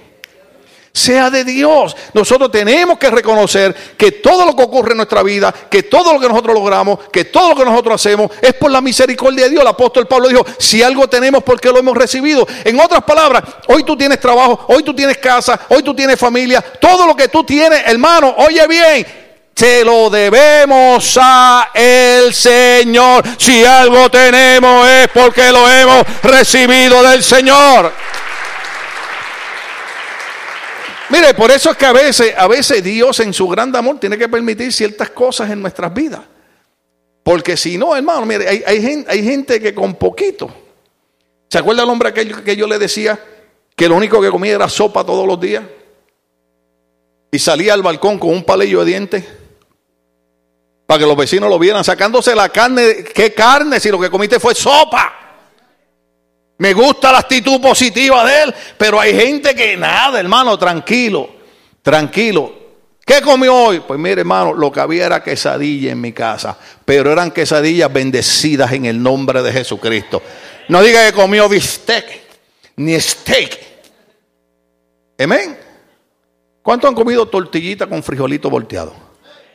Sea 0.93 1.31
de 1.31 1.45
Dios. 1.45 1.97
Nosotros 2.13 2.51
tenemos 2.51 2.99
que 2.99 3.11
reconocer 3.11 3.75
que 3.97 4.13
todo 4.13 4.45
lo 4.45 4.57
que 4.57 4.63
ocurre 4.63 4.93
en 4.93 4.99
nuestra 4.99 5.23
vida, 5.23 5.53
que 5.53 5.85
todo 5.85 6.13
lo 6.13 6.21
que 6.21 6.29
nosotros 6.29 6.55
logramos, 6.55 6.99
que 7.13 7.27
todo 7.27 7.51
lo 7.51 7.57
que 7.57 7.65
nosotros 7.65 7.95
hacemos 7.95 8.31
es 8.41 8.55
por 8.55 8.71
la 8.71 8.81
misericordia 8.81 9.45
de 9.45 9.51
Dios. 9.51 9.63
El 9.63 9.69
apóstol 9.69 10.07
Pablo 10.07 10.29
dijo, 10.29 10.45
si 10.59 10.83
algo 10.83 11.09
tenemos 11.09 11.43
porque 11.43 11.69
lo 11.69 11.79
hemos 11.79 11.97
recibido. 11.97 12.47
En 12.65 12.79
otras 12.81 13.03
palabras, 13.05 13.43
hoy 13.69 13.85
tú 13.85 13.97
tienes 13.97 14.21
trabajo, 14.21 14.65
hoy 14.69 14.83
tú 14.83 14.95
tienes 14.95 15.19
casa, 15.19 15.61
hoy 15.69 15.83
tú 15.83 15.95
tienes 15.95 16.19
familia, 16.19 16.61
todo 16.61 17.07
lo 17.07 17.15
que 17.15 17.29
tú 17.29 17.45
tienes, 17.45 17.83
hermano, 17.87 18.35
oye 18.39 18.67
bien, 18.67 19.07
se 19.55 19.85
lo 19.85 20.09
debemos 20.09 21.19
a 21.21 21.69
el 21.75 22.33
Señor. 22.33 23.23
Si 23.37 23.63
algo 23.63 24.11
tenemos 24.11 24.89
es 24.89 25.09
porque 25.09 25.53
lo 25.53 25.71
hemos 25.71 26.03
recibido 26.23 27.03
del 27.03 27.23
Señor. 27.23 27.93
Mire, 31.11 31.35
por 31.35 31.51
eso 31.51 31.71
es 31.71 31.77
que 31.77 31.87
a 31.87 31.93
veces, 31.93 32.35
a 32.37 32.47
veces 32.47 32.83
Dios 32.83 33.19
en 33.21 33.33
su 33.33 33.49
gran 33.49 33.75
amor 33.75 33.99
tiene 33.99 34.17
que 34.17 34.29
permitir 34.29 34.73
ciertas 34.73 35.11
cosas 35.11 35.51
en 35.51 35.61
nuestras 35.61 35.93
vidas. 35.93 36.21
Porque 37.23 37.57
si 37.57 37.77
no, 37.77 37.95
hermano, 37.97 38.25
mire, 38.25 38.49
hay, 38.65 38.81
gente, 38.81 39.11
hay 39.11 39.25
gente 39.25 39.61
que 39.61 39.75
con 39.75 39.95
poquito. 39.95 40.49
¿Se 41.49 41.59
acuerda 41.59 41.83
el 41.83 41.91
hombre 41.91 42.11
aquel 42.11 42.43
que 42.45 42.57
yo 42.57 42.67
le 42.67 42.79
decía 42.79 43.19
que 43.75 43.89
lo 43.89 43.97
único 43.97 44.21
que 44.21 44.31
comía 44.31 44.55
era 44.55 44.69
sopa 44.69 45.05
todos 45.05 45.27
los 45.27 45.41
días? 45.41 45.65
Y 47.33 47.39
salía 47.39 47.75
al 47.75 47.83
balcón 47.83 48.19
con 48.19 48.31
un 48.31 48.45
palillo 48.45 48.81
de 48.81 48.87
dientes 48.87 49.25
para 50.87 50.99
que 50.99 51.07
los 51.07 51.17
vecinos 51.17 51.49
lo 51.49 51.59
vieran, 51.59 51.85
sacándose 51.85 52.35
la 52.35 52.49
carne. 52.49 53.05
¿Qué 53.05 53.33
carne 53.33 53.79
si 53.79 53.91
lo 53.91 54.01
que 54.01 54.11
comiste 54.11 54.41
fue 54.41 54.55
sopa? 54.55 55.20
Me 56.61 56.75
gusta 56.75 57.11
la 57.11 57.21
actitud 57.21 57.59
positiva 57.59 58.23
de 58.23 58.43
él, 58.43 58.55
pero 58.77 59.01
hay 59.01 59.15
gente 59.15 59.55
que 59.55 59.79
nada, 59.79 60.21
hermano, 60.21 60.59
tranquilo, 60.59 61.27
tranquilo. 61.81 62.53
¿Qué 63.03 63.23
comió 63.23 63.55
hoy? 63.55 63.81
Pues 63.81 63.99
mire, 63.99 64.21
hermano, 64.21 64.53
lo 64.53 64.71
que 64.71 64.81
había 64.81 65.07
era 65.07 65.23
quesadilla 65.23 65.93
en 65.93 66.03
mi 66.03 66.13
casa, 66.13 66.59
pero 66.85 67.11
eran 67.11 67.31
quesadillas 67.31 67.91
bendecidas 67.91 68.73
en 68.73 68.85
el 68.85 69.03
nombre 69.03 69.43
de 69.43 69.55
Jesucristo. 69.55 70.21
No 70.69 70.83
diga 70.83 71.07
que 71.07 71.15
comió 71.15 71.49
bistec, 71.49 72.05
ni 72.77 73.01
steak. 73.01 73.59
Amén. 75.19 75.59
¿Cuánto 76.61 76.89
han 76.89 76.95
comido 76.95 77.27
tortillita 77.27 77.87
con 77.87 78.03
frijolito 78.03 78.51
volteado? 78.51 78.93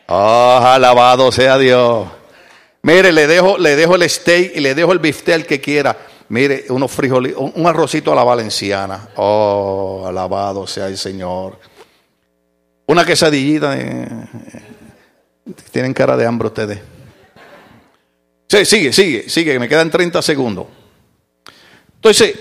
Oh, 0.07 0.59
alabado 0.59 1.31
sea 1.31 1.59
Dios. 1.59 2.07
Mire, 2.81 3.11
le 3.11 3.27
dejo, 3.27 3.59
le 3.59 3.75
dejo 3.75 3.93
el 3.93 4.09
steak 4.09 4.53
y 4.55 4.59
le 4.59 4.73
dejo 4.73 4.91
el 4.91 4.97
bistec 4.97 5.45
que 5.45 5.61
quiera. 5.61 5.95
Mire, 6.29 6.65
unos 6.69 6.91
frijoles, 6.91 7.35
un 7.37 7.67
arrocito 7.67 8.11
a 8.11 8.15
la 8.15 8.23
valenciana. 8.23 9.09
Oh, 9.15 10.03
alabado 10.07 10.65
sea 10.65 10.87
el 10.87 10.97
Señor. 10.97 11.59
Una 12.87 13.05
quesadillita. 13.05 13.77
tienen 15.71 15.93
cara 15.93 16.17
de 16.17 16.25
hambre 16.25 16.47
ustedes. 16.47 16.79
Sí, 18.47 18.65
sigue, 18.65 18.93
sigue, 18.93 19.29
sigue, 19.29 19.59
me 19.59 19.67
quedan 19.67 19.89
30 19.89 20.21
segundos. 20.21 20.67
Entonces, 21.95 22.35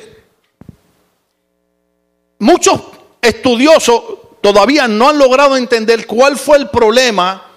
muchos 2.38 2.80
estudiosos 3.20 4.02
todavía 4.40 4.86
no 4.86 5.08
han 5.08 5.18
logrado 5.18 5.56
entender 5.56 6.06
cuál 6.06 6.36
fue 6.36 6.58
el 6.58 6.68
problema 6.68 7.53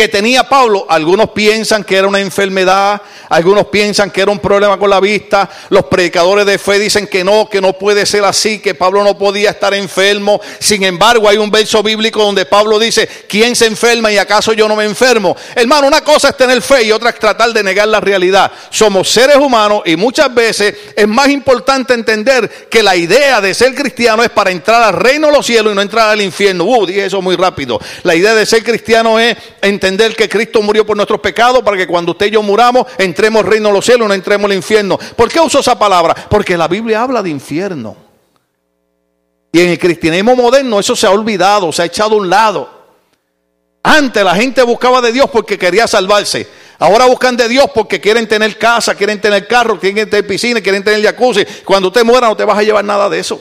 que 0.00 0.08
tenía 0.08 0.44
Pablo, 0.44 0.86
algunos 0.88 1.28
piensan 1.32 1.84
que 1.84 1.94
era 1.94 2.08
una 2.08 2.20
enfermedad, 2.20 3.02
algunos 3.28 3.66
piensan 3.66 4.10
que 4.10 4.22
era 4.22 4.30
un 4.30 4.38
problema 4.38 4.78
con 4.78 4.88
la 4.88 4.98
vista, 4.98 5.50
los 5.68 5.84
predicadores 5.84 6.46
de 6.46 6.56
fe 6.56 6.78
dicen 6.78 7.06
que 7.06 7.22
no, 7.22 7.50
que 7.50 7.60
no 7.60 7.74
puede 7.74 8.06
ser 8.06 8.24
así, 8.24 8.60
que 8.60 8.74
Pablo 8.74 9.04
no 9.04 9.18
podía 9.18 9.50
estar 9.50 9.74
enfermo. 9.74 10.40
Sin 10.58 10.84
embargo, 10.84 11.28
hay 11.28 11.36
un 11.36 11.50
verso 11.50 11.82
bíblico 11.82 12.22
donde 12.22 12.46
Pablo 12.46 12.78
dice, 12.78 13.06
¿quién 13.28 13.54
se 13.54 13.66
enferma 13.66 14.10
y 14.10 14.16
acaso 14.16 14.54
yo 14.54 14.66
no 14.68 14.74
me 14.74 14.86
enfermo? 14.86 15.36
Hermano, 15.54 15.86
una 15.86 16.00
cosa 16.00 16.30
es 16.30 16.36
tener 16.38 16.62
fe 16.62 16.84
y 16.84 16.92
otra 16.92 17.10
es 17.10 17.18
tratar 17.18 17.52
de 17.52 17.62
negar 17.62 17.86
la 17.86 18.00
realidad. 18.00 18.50
Somos 18.70 19.10
seres 19.10 19.36
humanos 19.36 19.82
y 19.84 19.96
muchas 19.96 20.34
veces 20.34 20.74
es 20.96 21.08
más 21.08 21.28
importante 21.28 21.92
entender 21.92 22.68
que 22.70 22.82
la 22.82 22.96
idea 22.96 23.42
de 23.42 23.52
ser 23.52 23.74
cristiano 23.74 24.22
es 24.22 24.30
para 24.30 24.50
entrar 24.50 24.82
al 24.82 24.94
reino 24.94 25.26
de 25.26 25.34
los 25.34 25.44
cielos 25.44 25.74
y 25.74 25.76
no 25.76 25.82
entrar 25.82 26.08
al 26.08 26.22
infierno. 26.22 26.64
Uh, 26.64 26.86
dije 26.86 27.04
eso 27.04 27.20
muy 27.20 27.36
rápido. 27.36 27.78
La 28.02 28.14
idea 28.14 28.34
de 28.34 28.46
ser 28.46 28.64
cristiano 28.64 29.20
es 29.20 29.36
entender 29.90 30.16
que 30.16 30.28
Cristo 30.28 30.62
murió 30.62 30.86
por 30.86 30.96
nuestros 30.96 31.20
pecados 31.20 31.62
para 31.62 31.76
que 31.76 31.86
cuando 31.86 32.12
usted 32.12 32.26
y 32.26 32.30
yo 32.30 32.42
muramos 32.42 32.86
entremos 32.96 33.44
reino 33.44 33.68
de 33.68 33.74
los 33.74 33.84
cielos, 33.84 34.06
no 34.06 34.14
entremos 34.14 34.50
al 34.50 34.56
infierno. 34.56 34.98
¿Por 35.16 35.28
qué 35.28 35.40
uso 35.40 35.58
esa 35.58 35.78
palabra? 35.78 36.14
Porque 36.14 36.56
la 36.56 36.68
Biblia 36.68 37.02
habla 37.02 37.22
de 37.22 37.30
infierno. 37.30 37.96
Y 39.52 39.60
en 39.60 39.70
el 39.70 39.78
cristianismo 39.78 40.36
moderno 40.36 40.78
eso 40.78 40.94
se 40.94 41.06
ha 41.06 41.10
olvidado, 41.10 41.72
se 41.72 41.82
ha 41.82 41.84
echado 41.86 42.14
a 42.14 42.18
un 42.18 42.30
lado. 42.30 42.70
Antes 43.82 44.22
la 44.22 44.34
gente 44.34 44.62
buscaba 44.62 45.00
de 45.00 45.12
Dios 45.12 45.28
porque 45.30 45.58
quería 45.58 45.86
salvarse. 45.86 46.46
Ahora 46.78 47.06
buscan 47.06 47.36
de 47.36 47.48
Dios 47.48 47.66
porque 47.74 48.00
quieren 48.00 48.26
tener 48.28 48.56
casa, 48.56 48.94
quieren 48.94 49.20
tener 49.20 49.46
carro, 49.46 49.78
quieren 49.78 50.08
tener 50.08 50.26
piscina, 50.26 50.60
quieren 50.60 50.84
tener 50.84 51.02
jacuzzi. 51.02 51.44
Cuando 51.64 51.88
usted 51.88 52.04
muera 52.04 52.28
no 52.28 52.36
te 52.36 52.44
vas 52.44 52.56
a 52.56 52.62
llevar 52.62 52.84
nada 52.84 53.08
de 53.08 53.18
eso. 53.18 53.40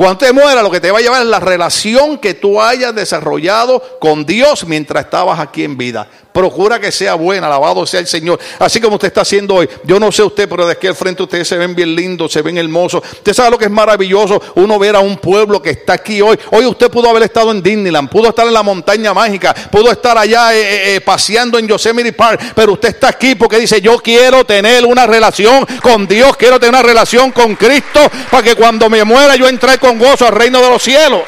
Cuando 0.00 0.16
te 0.16 0.32
muera, 0.32 0.62
lo 0.62 0.70
que 0.70 0.80
te 0.80 0.90
va 0.90 0.96
a 0.96 1.02
llevar 1.02 1.20
es 1.20 1.28
la 1.28 1.40
relación 1.40 2.16
que 2.16 2.32
tú 2.32 2.58
hayas 2.58 2.94
desarrollado 2.94 3.98
con 4.00 4.24
Dios 4.24 4.64
mientras 4.66 5.04
estabas 5.04 5.38
aquí 5.38 5.62
en 5.62 5.76
vida. 5.76 6.08
Procura 6.32 6.78
que 6.78 6.92
sea 6.92 7.14
buena, 7.14 7.48
alabado 7.48 7.84
sea 7.86 8.00
el 8.00 8.06
Señor. 8.06 8.38
Así 8.58 8.80
como 8.80 8.94
usted 8.94 9.08
está 9.08 9.22
haciendo 9.22 9.56
hoy. 9.56 9.68
Yo 9.84 9.98
no 9.98 10.12
sé 10.12 10.22
usted, 10.22 10.48
pero 10.48 10.64
de 10.64 10.72
aquí 10.72 10.86
al 10.86 10.94
frente 10.94 11.22
ustedes 11.24 11.48
se 11.48 11.56
ven 11.56 11.74
bien 11.74 11.94
lindos, 11.94 12.32
se 12.32 12.40
ven 12.42 12.56
hermosos. 12.56 13.02
Usted 13.12 13.34
sabe 13.34 13.50
lo 13.50 13.58
que 13.58 13.64
es 13.64 13.70
maravilloso, 13.70 14.40
uno 14.54 14.78
ver 14.78 14.94
a 14.94 15.00
un 15.00 15.16
pueblo 15.16 15.60
que 15.60 15.70
está 15.70 15.94
aquí 15.94 16.22
hoy. 16.22 16.38
Hoy 16.52 16.66
usted 16.66 16.88
pudo 16.88 17.10
haber 17.10 17.24
estado 17.24 17.50
en 17.50 17.60
Disneyland, 17.60 18.08
pudo 18.08 18.28
estar 18.28 18.46
en 18.46 18.54
la 18.54 18.62
montaña 18.62 19.12
mágica, 19.12 19.52
pudo 19.54 19.90
estar 19.90 20.16
allá 20.16 20.54
eh, 20.54 20.60
eh, 20.60 20.94
eh, 20.96 21.00
paseando 21.00 21.58
en 21.58 21.66
Yosemite 21.66 22.12
Park, 22.12 22.52
pero 22.54 22.74
usted 22.74 22.90
está 22.90 23.08
aquí 23.08 23.34
porque 23.34 23.58
dice, 23.58 23.80
yo 23.80 23.98
quiero 23.98 24.44
tener 24.44 24.86
una 24.86 25.06
relación 25.06 25.66
con 25.82 26.06
Dios, 26.06 26.36
quiero 26.36 26.60
tener 26.60 26.74
una 26.74 26.82
relación 26.82 27.32
con 27.32 27.56
Cristo, 27.56 28.00
para 28.30 28.42
que 28.42 28.54
cuando 28.54 28.88
me 28.88 29.02
muera 29.04 29.34
yo 29.34 29.48
entre 29.48 29.78
con 29.78 29.98
gozo 29.98 30.26
al 30.26 30.32
reino 30.32 30.60
de 30.60 30.70
los 30.70 30.82
cielos. 30.82 31.22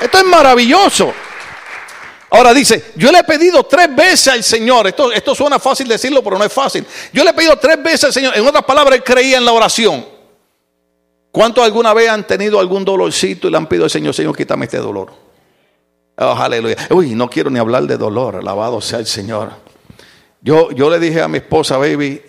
Esto 0.00 0.18
es 0.18 0.24
maravilloso. 0.24 1.12
Ahora 2.30 2.52
dice, 2.52 2.92
yo 2.96 3.12
le 3.12 3.20
he 3.20 3.24
pedido 3.24 3.62
tres 3.64 3.94
veces 3.94 4.28
al 4.28 4.42
Señor, 4.42 4.88
esto, 4.88 5.12
esto 5.12 5.34
suena 5.34 5.58
fácil 5.58 5.86
decirlo, 5.86 6.22
pero 6.24 6.36
no 6.36 6.44
es 6.44 6.52
fácil. 6.52 6.84
Yo 7.12 7.22
le 7.22 7.30
he 7.30 7.34
pedido 7.34 7.56
tres 7.56 7.80
veces 7.82 8.04
al 8.04 8.12
Señor, 8.12 8.36
en 8.36 8.46
otras 8.46 8.64
palabras, 8.64 8.96
él 8.96 9.04
creía 9.04 9.38
en 9.38 9.44
la 9.44 9.52
oración. 9.52 10.04
¿Cuántos 11.30 11.64
alguna 11.64 11.94
vez 11.94 12.08
han 12.08 12.26
tenido 12.26 12.58
algún 12.58 12.84
dolorcito 12.84 13.46
y 13.46 13.50
le 13.50 13.56
han 13.56 13.66
pedido 13.66 13.84
al 13.84 13.90
Señor, 13.90 14.12
Señor, 14.12 14.36
quítame 14.36 14.64
este 14.64 14.78
dolor? 14.78 15.12
Oh, 16.18 16.32
aleluya. 16.32 16.76
Uy, 16.90 17.14
no 17.14 17.28
quiero 17.30 17.50
ni 17.50 17.58
hablar 17.58 17.84
de 17.84 17.96
dolor, 17.96 18.36
alabado 18.36 18.80
sea 18.80 18.98
el 18.98 19.06
Señor. 19.06 19.52
Yo, 20.40 20.70
yo 20.72 20.90
le 20.90 20.98
dije 20.98 21.22
a 21.22 21.28
mi 21.28 21.38
esposa, 21.38 21.76
baby, 21.76 22.22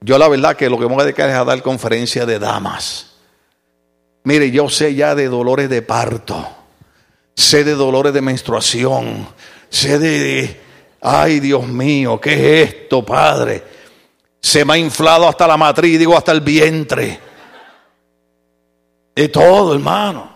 yo 0.00 0.18
la 0.18 0.28
verdad 0.28 0.56
que 0.56 0.68
lo 0.68 0.78
que 0.78 0.86
me 0.86 0.94
voy 0.94 1.02
a 1.02 1.04
dedicar 1.04 1.30
es 1.30 1.36
a 1.36 1.44
dar 1.44 1.62
conferencia 1.62 2.26
de 2.26 2.38
damas. 2.38 3.12
Mire, 4.24 4.50
yo 4.50 4.68
sé 4.68 4.94
ya 4.94 5.14
de 5.14 5.28
dolores 5.28 5.68
de 5.68 5.82
parto 5.82 6.61
sé 7.34 7.64
de 7.64 7.74
dolores 7.74 8.12
de 8.12 8.20
menstruación, 8.20 9.26
sé 9.68 9.98
de, 9.98 10.60
ay 11.00 11.40
Dios 11.40 11.66
mío, 11.66 12.20
¿qué 12.20 12.62
es 12.62 12.70
esto, 12.70 13.04
Padre? 13.04 13.62
Se 14.40 14.64
me 14.64 14.74
ha 14.74 14.78
inflado 14.78 15.28
hasta 15.28 15.46
la 15.46 15.56
matriz, 15.56 15.98
digo 15.98 16.16
hasta 16.16 16.32
el 16.32 16.40
vientre. 16.40 17.18
De 19.14 19.28
todo, 19.28 19.74
hermano. 19.74 20.31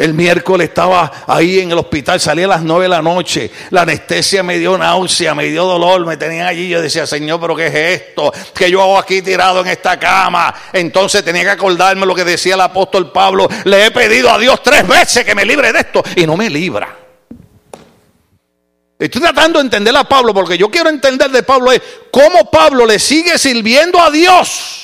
El 0.00 0.14
miércoles 0.14 0.70
estaba 0.70 1.12
ahí 1.26 1.60
en 1.60 1.72
el 1.72 1.76
hospital, 1.76 2.18
salía 2.18 2.46
a 2.46 2.48
las 2.48 2.62
nueve 2.62 2.84
de 2.84 2.88
la 2.88 3.02
noche. 3.02 3.50
La 3.68 3.82
anestesia 3.82 4.42
me 4.42 4.58
dio 4.58 4.78
náusea, 4.78 5.34
me 5.34 5.44
dio 5.44 5.66
dolor, 5.66 6.06
me 6.06 6.16
tenían 6.16 6.46
allí. 6.46 6.70
Yo 6.70 6.80
decía, 6.80 7.06
Señor, 7.06 7.38
¿pero 7.38 7.54
qué 7.54 7.66
es 7.66 7.74
esto? 7.74 8.32
¿Qué 8.54 8.70
yo 8.70 8.80
hago 8.80 8.98
aquí 8.98 9.20
tirado 9.20 9.60
en 9.60 9.66
esta 9.66 10.00
cama? 10.00 10.54
Entonces 10.72 11.22
tenía 11.22 11.42
que 11.42 11.50
acordarme 11.50 12.06
lo 12.06 12.14
que 12.14 12.24
decía 12.24 12.54
el 12.54 12.62
apóstol 12.62 13.12
Pablo. 13.12 13.46
Le 13.64 13.84
he 13.84 13.90
pedido 13.90 14.30
a 14.30 14.38
Dios 14.38 14.62
tres 14.62 14.88
veces 14.88 15.22
que 15.22 15.34
me 15.34 15.44
libre 15.44 15.70
de 15.70 15.80
esto 15.80 16.02
y 16.16 16.26
no 16.26 16.34
me 16.34 16.48
libra. 16.48 16.96
Estoy 18.98 19.20
tratando 19.20 19.58
de 19.58 19.66
entender 19.66 19.94
a 19.94 20.04
Pablo 20.04 20.32
porque 20.32 20.56
yo 20.56 20.70
quiero 20.70 20.88
entender 20.88 21.30
de 21.30 21.42
Pablo 21.42 21.72
es 21.72 21.82
cómo 22.10 22.50
Pablo 22.50 22.86
le 22.86 22.98
sigue 22.98 23.36
sirviendo 23.36 24.00
a 24.00 24.10
Dios 24.10 24.78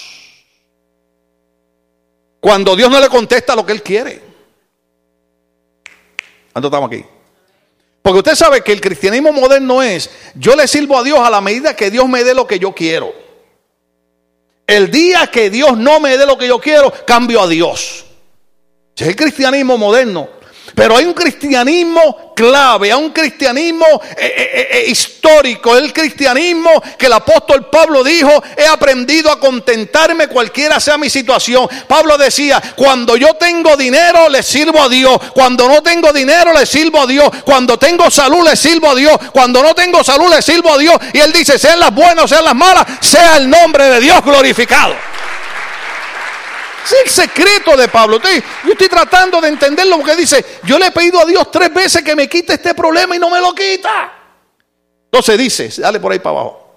cuando 2.39 2.77
Dios 2.77 2.91
no 2.91 3.01
le 3.01 3.09
contesta 3.09 3.57
lo 3.57 3.65
que 3.65 3.73
él 3.73 3.83
quiere. 3.83 4.26
¿Cuánto 6.57 6.69
estamos 6.69 6.89
aquí? 6.91 7.05
Porque 8.01 8.19
usted 8.21 8.35
sabe 8.35 8.63
que 8.63 8.73
el 8.73 8.81
cristianismo 8.81 9.31
moderno 9.31 9.83
es, 9.83 10.09
yo 10.37 10.57
le 10.57 10.67
sirvo 10.67 10.99
a 10.99 11.03
Dios 11.03 11.19
a 11.19 11.29
la 11.29 11.43
medida 11.43 11.77
que 11.77 11.91
Dios 11.91 12.09
me 12.09 12.25
dé 12.25 12.33
lo 12.33 12.47
que 12.47 12.59
yo 12.59 12.73
quiero. 12.75 13.13
El 14.67 14.91
día 14.91 15.27
que 15.27 15.51
Dios 15.51 15.77
no 15.77 16.01
me 16.01 16.17
dé 16.17 16.25
lo 16.25 16.39
que 16.39 16.49
yo 16.49 16.59
quiero, 16.59 16.91
cambio 17.07 17.43
a 17.43 17.47
Dios. 17.47 18.07
Es 18.97 19.07
el 19.07 19.15
cristianismo 19.15 19.77
moderno. 19.77 20.31
Pero 20.77 20.95
hay 20.95 21.07
un 21.07 21.15
cristianismo 21.15 22.35
clave, 22.37 22.93
hay 22.93 23.03
un 23.03 23.11
cristianismo 23.11 23.87
eh, 24.15 24.35
eh, 24.37 24.69
eh, 24.73 24.85
histórico, 24.89 25.75
el 25.75 25.91
cristianismo 25.91 26.71
que 26.99 27.07
el 27.07 27.15
apóstol 27.15 27.71
Pablo 27.71 28.05
dijo, 28.05 28.45
he 28.55 28.67
aprendido 28.67 29.33
a 29.33 29.41
contentarme 29.41 30.29
cualquiera 30.29 30.79
sea 30.79 30.99
mi 30.99 31.09
situación. 31.09 31.67
Pablo 31.89 32.19
decía, 32.19 32.63
cuando 32.77 33.17
yo 33.17 33.33
tengo 33.37 33.75
dinero 33.79 34.29
le 34.29 34.43
sirvo 34.43 34.83
a 34.83 34.91
Dios, 34.91 35.19
cuando 35.33 35.67
no 35.67 35.83
tengo 35.83 36.13
dinero 36.13 36.53
le 36.53 36.67
sirvo 36.67 37.01
a 37.01 37.07
Dios, 37.07 37.31
cuando 37.43 37.79
tengo 37.79 38.11
salud 38.11 38.47
le 38.47 38.55
sirvo 38.55 38.91
a 38.91 38.95
Dios, 38.95 39.17
cuando 39.33 39.63
no 39.63 39.75
tengo 39.75 40.05
salud 40.05 40.29
le 40.29 40.43
sirvo 40.43 40.75
a 40.75 40.77
Dios. 40.77 40.95
Y 41.15 41.21
él 41.21 41.33
dice, 41.33 41.59
sean 41.59 41.81
las 41.81 41.95
buenas 41.95 42.27
o 42.27 42.29
sean 42.29 42.45
las 42.45 42.55
malas, 42.55 42.85
sea 43.01 43.39
el 43.39 43.49
nombre 43.49 43.89
de 43.89 44.01
Dios 44.01 44.23
glorificado. 44.23 44.95
Es 46.87 46.95
el 47.05 47.11
secreto 47.11 47.77
de 47.77 47.89
Pablo. 47.89 48.21
Yo 48.65 48.73
estoy 48.73 48.89
tratando 48.89 49.41
de 49.41 49.49
entender 49.49 49.87
lo 49.87 50.03
que 50.05 50.15
dice. 50.15 50.45
Yo 50.63 50.79
le 50.79 50.87
he 50.87 50.91
pedido 50.93 51.21
a 51.21 51.25
Dios 51.25 51.51
tres 51.51 51.75
veces 51.75 52.03
que 52.03 52.15
me 52.15 52.29
quite 52.29 52.55
este 52.55 52.75
problema 52.75 53.17
y 53.17 53.19
no 53.19 53.29
me 53.29 53.41
lo 53.41 53.53
quita. 53.53 54.13
Entonces 55.07 55.37
dice, 55.37 55.83
dale 55.83 55.99
por 55.99 56.13
ahí 56.13 56.21
para 56.21 56.39
abajo. 56.39 56.77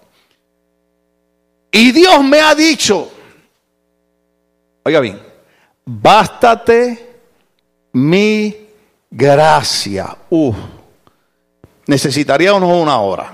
Y 1.71 1.91
Dios 1.91 2.23
me 2.23 2.41
ha 2.41 2.55
dicho, 2.55 3.11
oiga 4.83 4.99
bien, 4.99 5.21
bástate 5.85 7.21
mi 7.93 8.67
gracia. 9.11 10.17
Uf, 10.31 10.55
necesitaríamos 11.85 12.63
una 12.63 12.99
hora 12.99 13.31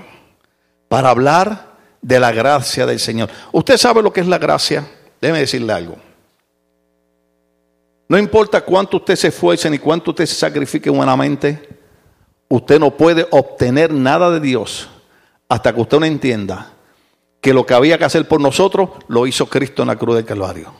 para 0.88 1.08
hablar 1.08 1.76
de 2.02 2.20
la 2.20 2.32
gracia 2.32 2.84
del 2.84 3.00
Señor. 3.00 3.30
¿Usted 3.52 3.78
sabe 3.78 4.02
lo 4.02 4.12
que 4.12 4.20
es 4.20 4.26
la 4.26 4.36
gracia? 4.36 4.86
Déjeme 5.18 5.40
decirle 5.40 5.72
algo. 5.72 6.05
No 8.08 8.18
importa 8.18 8.60
cuánto 8.60 8.98
usted 8.98 9.16
se 9.16 9.28
esfuerce 9.28 9.68
ni 9.68 9.78
cuánto 9.78 10.10
usted 10.10 10.26
se 10.26 10.34
sacrifique 10.34 10.88
humanamente, 10.90 11.68
usted 12.48 12.78
no 12.78 12.96
puede 12.96 13.26
obtener 13.30 13.92
nada 13.92 14.30
de 14.30 14.40
Dios 14.40 14.88
hasta 15.48 15.74
que 15.74 15.80
usted 15.80 15.98
no 15.98 16.06
entienda 16.06 16.72
que 17.40 17.52
lo 17.52 17.66
que 17.66 17.74
había 17.74 17.98
que 17.98 18.04
hacer 18.04 18.26
por 18.26 18.40
nosotros 18.40 18.90
lo 19.08 19.26
hizo 19.26 19.46
Cristo 19.46 19.82
en 19.82 19.88
la 19.88 19.96
cruz 19.96 20.16
del 20.16 20.24
Calvario. 20.24 20.72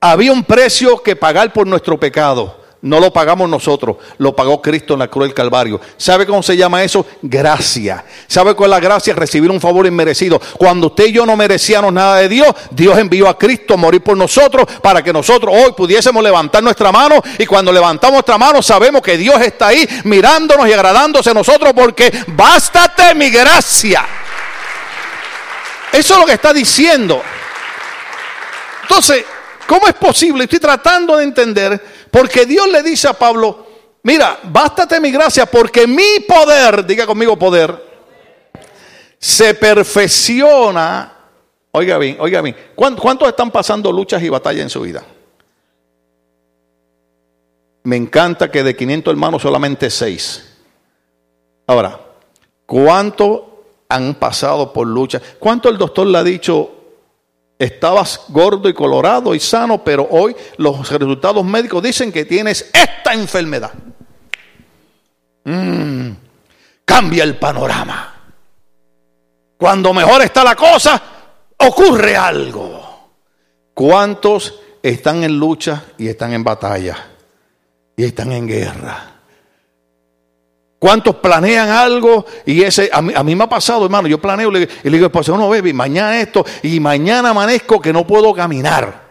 Había 0.00 0.32
un 0.32 0.44
precio 0.44 1.02
que 1.02 1.16
pagar 1.16 1.52
por 1.52 1.66
nuestro 1.66 1.98
pecado. 1.98 2.60
No 2.80 3.00
lo 3.00 3.12
pagamos 3.12 3.48
nosotros, 3.48 3.96
lo 4.18 4.36
pagó 4.36 4.62
Cristo 4.62 4.92
en 4.92 5.00
la 5.00 5.08
cruz 5.08 5.24
del 5.24 5.34
Calvario. 5.34 5.80
¿Sabe 5.96 6.24
cómo 6.24 6.44
se 6.44 6.56
llama 6.56 6.84
eso? 6.84 7.04
Gracia. 7.22 8.04
¿Sabe 8.28 8.54
cuál 8.54 8.70
es 8.70 8.76
la 8.76 8.80
gracia? 8.80 9.14
Recibir 9.14 9.50
un 9.50 9.60
favor 9.60 9.84
inmerecido. 9.84 10.40
Cuando 10.56 10.86
usted 10.86 11.06
y 11.06 11.12
yo 11.12 11.26
no 11.26 11.36
merecíamos 11.36 11.92
nada 11.92 12.18
de 12.18 12.28
Dios, 12.28 12.54
Dios 12.70 12.96
envió 12.96 13.28
a 13.28 13.36
Cristo 13.36 13.74
a 13.74 13.76
morir 13.76 14.00
por 14.00 14.16
nosotros 14.16 14.64
para 14.80 15.02
que 15.02 15.12
nosotros 15.12 15.52
hoy 15.56 15.72
pudiésemos 15.72 16.22
levantar 16.22 16.62
nuestra 16.62 16.92
mano. 16.92 17.20
Y 17.38 17.46
cuando 17.46 17.72
levantamos 17.72 18.14
nuestra 18.14 18.38
mano, 18.38 18.62
sabemos 18.62 19.02
que 19.02 19.16
Dios 19.16 19.40
está 19.40 19.68
ahí 19.68 19.88
mirándonos 20.04 20.68
y 20.68 20.72
agradándose 20.72 21.30
a 21.30 21.34
nosotros 21.34 21.72
porque 21.74 22.12
bástate 22.28 23.12
mi 23.16 23.28
gracia. 23.30 24.06
Eso 25.92 26.14
es 26.14 26.20
lo 26.20 26.26
que 26.26 26.34
está 26.34 26.52
diciendo. 26.52 27.20
Entonces, 28.82 29.24
¿cómo 29.66 29.88
es 29.88 29.94
posible? 29.94 30.44
Estoy 30.44 30.60
tratando 30.60 31.16
de 31.16 31.24
entender 31.24 31.97
porque 32.10 32.46
Dios 32.46 32.68
le 32.68 32.82
dice 32.82 33.08
a 33.08 33.12
Pablo, 33.12 33.66
mira, 34.02 34.38
bástate 34.44 35.00
mi 35.00 35.10
gracia 35.10 35.46
porque 35.46 35.86
mi 35.86 36.20
poder, 36.26 36.84
diga 36.86 37.06
conmigo 37.06 37.38
poder, 37.38 37.88
se 39.18 39.54
perfecciona. 39.54 41.14
Oiga 41.70 41.98
bien, 41.98 42.16
oiga 42.20 42.40
bien, 42.40 42.56
¿cuántos 42.74 43.28
están 43.28 43.50
pasando 43.50 43.92
luchas 43.92 44.22
y 44.22 44.28
batallas 44.28 44.62
en 44.62 44.70
su 44.70 44.80
vida? 44.80 45.04
Me 47.84 47.96
encanta 47.96 48.50
que 48.50 48.62
de 48.62 48.76
500 48.76 49.12
hermanos 49.12 49.42
solamente 49.42 49.88
6. 49.88 50.56
Ahora, 51.66 52.00
¿cuántos 52.66 53.42
han 53.88 54.14
pasado 54.14 54.72
por 54.72 54.86
luchas? 54.86 55.22
¿Cuánto 55.38 55.68
el 55.68 55.78
doctor 55.78 56.06
le 56.06 56.18
ha 56.18 56.24
dicho, 56.24 56.77
Estabas 57.58 58.20
gordo 58.28 58.68
y 58.68 58.74
colorado 58.74 59.34
y 59.34 59.40
sano, 59.40 59.82
pero 59.82 60.06
hoy 60.10 60.34
los 60.58 60.88
resultados 60.88 61.44
médicos 61.44 61.82
dicen 61.82 62.12
que 62.12 62.24
tienes 62.24 62.70
esta 62.72 63.12
enfermedad. 63.12 63.72
Mm, 65.44 66.10
cambia 66.84 67.24
el 67.24 67.36
panorama. 67.36 68.14
Cuando 69.56 69.92
mejor 69.92 70.22
está 70.22 70.44
la 70.44 70.54
cosa, 70.54 71.02
ocurre 71.56 72.16
algo. 72.16 73.10
¿Cuántos 73.74 74.60
están 74.80 75.24
en 75.24 75.36
lucha 75.36 75.82
y 75.98 76.06
están 76.06 76.32
en 76.32 76.44
batalla? 76.44 76.96
Y 77.96 78.04
están 78.04 78.30
en 78.30 78.46
guerra. 78.46 79.17
¿Cuántos 80.78 81.16
planean 81.16 81.70
algo? 81.70 82.24
Y 82.46 82.62
ese, 82.62 82.88
a 82.92 83.02
mí, 83.02 83.34
me 83.34 83.44
ha 83.44 83.48
pasado, 83.48 83.84
hermano, 83.84 84.06
yo 84.06 84.20
planeo 84.20 84.50
y 84.50 84.68
le 84.84 84.90
digo, 84.96 85.10
pues 85.10 85.28
no, 85.28 85.48
baby, 85.48 85.72
mañana 85.72 86.20
esto, 86.20 86.44
y 86.62 86.78
mañana 86.78 87.30
amanezco 87.30 87.80
que 87.80 87.92
no 87.92 88.06
puedo 88.06 88.32
caminar. 88.32 89.08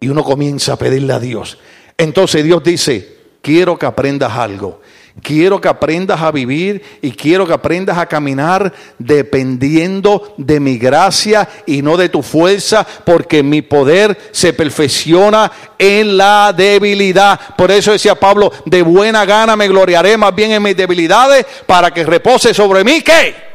Y 0.00 0.08
uno 0.08 0.22
comienza 0.22 0.74
a 0.74 0.76
pedirle 0.76 1.12
a 1.12 1.18
Dios. 1.18 1.58
Entonces 1.96 2.44
Dios 2.44 2.62
dice, 2.62 3.16
quiero 3.42 3.76
que 3.76 3.86
aprendas 3.86 4.32
algo. 4.32 4.80
Quiero 5.22 5.60
que 5.60 5.68
aprendas 5.68 6.20
a 6.20 6.30
vivir 6.30 6.82
y 7.02 7.10
quiero 7.10 7.46
que 7.46 7.52
aprendas 7.52 7.98
a 7.98 8.06
caminar 8.06 8.72
dependiendo 8.98 10.34
de 10.36 10.60
mi 10.60 10.78
gracia 10.78 11.48
y 11.66 11.82
no 11.82 11.96
de 11.96 12.08
tu 12.08 12.22
fuerza, 12.22 12.86
porque 13.04 13.42
mi 13.42 13.62
poder 13.62 14.16
se 14.30 14.52
perfecciona 14.52 15.50
en 15.78 16.16
la 16.16 16.52
debilidad. 16.56 17.38
Por 17.56 17.70
eso 17.70 17.92
decía 17.92 18.14
Pablo, 18.14 18.52
de 18.64 18.82
buena 18.82 19.24
gana 19.24 19.56
me 19.56 19.68
gloriaré 19.68 20.16
más 20.16 20.34
bien 20.34 20.52
en 20.52 20.62
mis 20.62 20.76
debilidades 20.76 21.44
para 21.66 21.90
que 21.90 22.04
repose 22.04 22.54
sobre 22.54 22.84
mí. 22.84 23.02
¿Qué? 23.02 23.47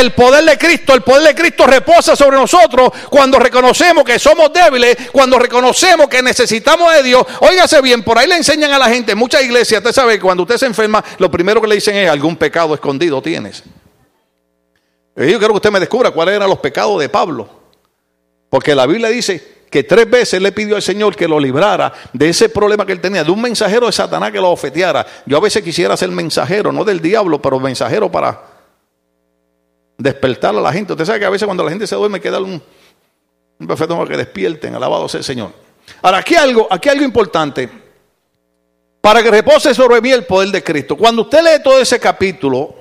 El 0.00 0.12
poder 0.12 0.44
de 0.44 0.58
Cristo, 0.58 0.94
el 0.94 1.02
poder 1.02 1.28
de 1.28 1.34
Cristo 1.34 1.66
reposa 1.66 2.14
sobre 2.14 2.36
nosotros 2.36 2.90
cuando 3.08 3.38
reconocemos 3.38 4.04
que 4.04 4.18
somos 4.18 4.52
débiles, 4.52 4.96
cuando 5.12 5.38
reconocemos 5.38 6.08
que 6.08 6.22
necesitamos 6.22 6.92
de 6.94 7.02
Dios. 7.02 7.26
Óigase 7.40 7.80
bien, 7.80 8.02
por 8.02 8.18
ahí 8.18 8.28
le 8.28 8.36
enseñan 8.36 8.72
a 8.72 8.78
la 8.78 8.88
gente, 8.88 9.14
muchas 9.14 9.42
iglesias, 9.42 9.80
usted 9.80 9.92
sabe 9.92 10.14
que 10.14 10.20
cuando 10.20 10.42
usted 10.42 10.56
se 10.56 10.66
enferma, 10.66 11.04
lo 11.18 11.30
primero 11.30 11.60
que 11.60 11.68
le 11.68 11.76
dicen 11.76 11.96
es, 11.96 12.10
algún 12.10 12.36
pecado 12.36 12.74
escondido 12.74 13.22
tienes. 13.22 13.62
Y 15.16 15.30
yo 15.30 15.38
quiero 15.38 15.54
que 15.54 15.56
usted 15.56 15.70
me 15.70 15.80
descubra 15.80 16.10
cuáles 16.10 16.36
eran 16.36 16.48
los 16.48 16.58
pecados 16.58 17.00
de 17.00 17.08
Pablo. 17.08 17.48
Porque 18.50 18.74
la 18.74 18.86
Biblia 18.86 19.08
dice 19.08 19.56
que 19.70 19.82
tres 19.82 20.08
veces 20.08 20.40
le 20.40 20.52
pidió 20.52 20.76
al 20.76 20.82
Señor 20.82 21.16
que 21.16 21.26
lo 21.26 21.40
librara 21.40 21.92
de 22.12 22.28
ese 22.28 22.48
problema 22.48 22.86
que 22.86 22.92
él 22.92 23.00
tenía, 23.00 23.24
de 23.24 23.30
un 23.30 23.40
mensajero 23.40 23.86
de 23.86 23.92
Satanás 23.92 24.30
que 24.30 24.38
lo 24.38 24.50
ofeteara. 24.50 25.06
Yo 25.24 25.38
a 25.38 25.40
veces 25.40 25.62
quisiera 25.62 25.96
ser 25.96 26.10
mensajero, 26.10 26.70
no 26.70 26.84
del 26.84 27.00
diablo, 27.00 27.40
pero 27.40 27.58
mensajero 27.58 28.10
para 28.10 28.55
despertar 29.98 30.54
a 30.54 30.60
la 30.60 30.72
gente. 30.72 30.92
Usted 30.92 31.04
sabe 31.04 31.20
que 31.20 31.24
a 31.24 31.30
veces 31.30 31.46
cuando 31.46 31.64
la 31.64 31.70
gente 31.70 31.86
se 31.86 31.94
duerme 31.94 32.20
queda 32.20 32.40
un, 32.40 32.62
un 33.58 33.66
perfecto 33.66 33.96
para 33.96 34.10
que 34.10 34.16
despierten, 34.16 34.74
alabado 34.74 35.08
sea 35.08 35.18
el 35.18 35.24
Señor. 35.24 35.52
Ahora, 36.02 36.18
aquí 36.18 36.34
algo, 36.34 36.66
aquí 36.70 36.88
algo 36.88 37.04
importante. 37.04 37.68
Para 39.00 39.22
que 39.22 39.30
repose 39.30 39.72
sobre 39.74 40.00
mí 40.00 40.10
el 40.10 40.24
poder 40.24 40.50
de 40.50 40.62
Cristo. 40.62 40.96
Cuando 40.96 41.22
usted 41.22 41.42
lee 41.42 41.62
todo 41.62 41.80
ese 41.80 42.00
capítulo, 42.00 42.74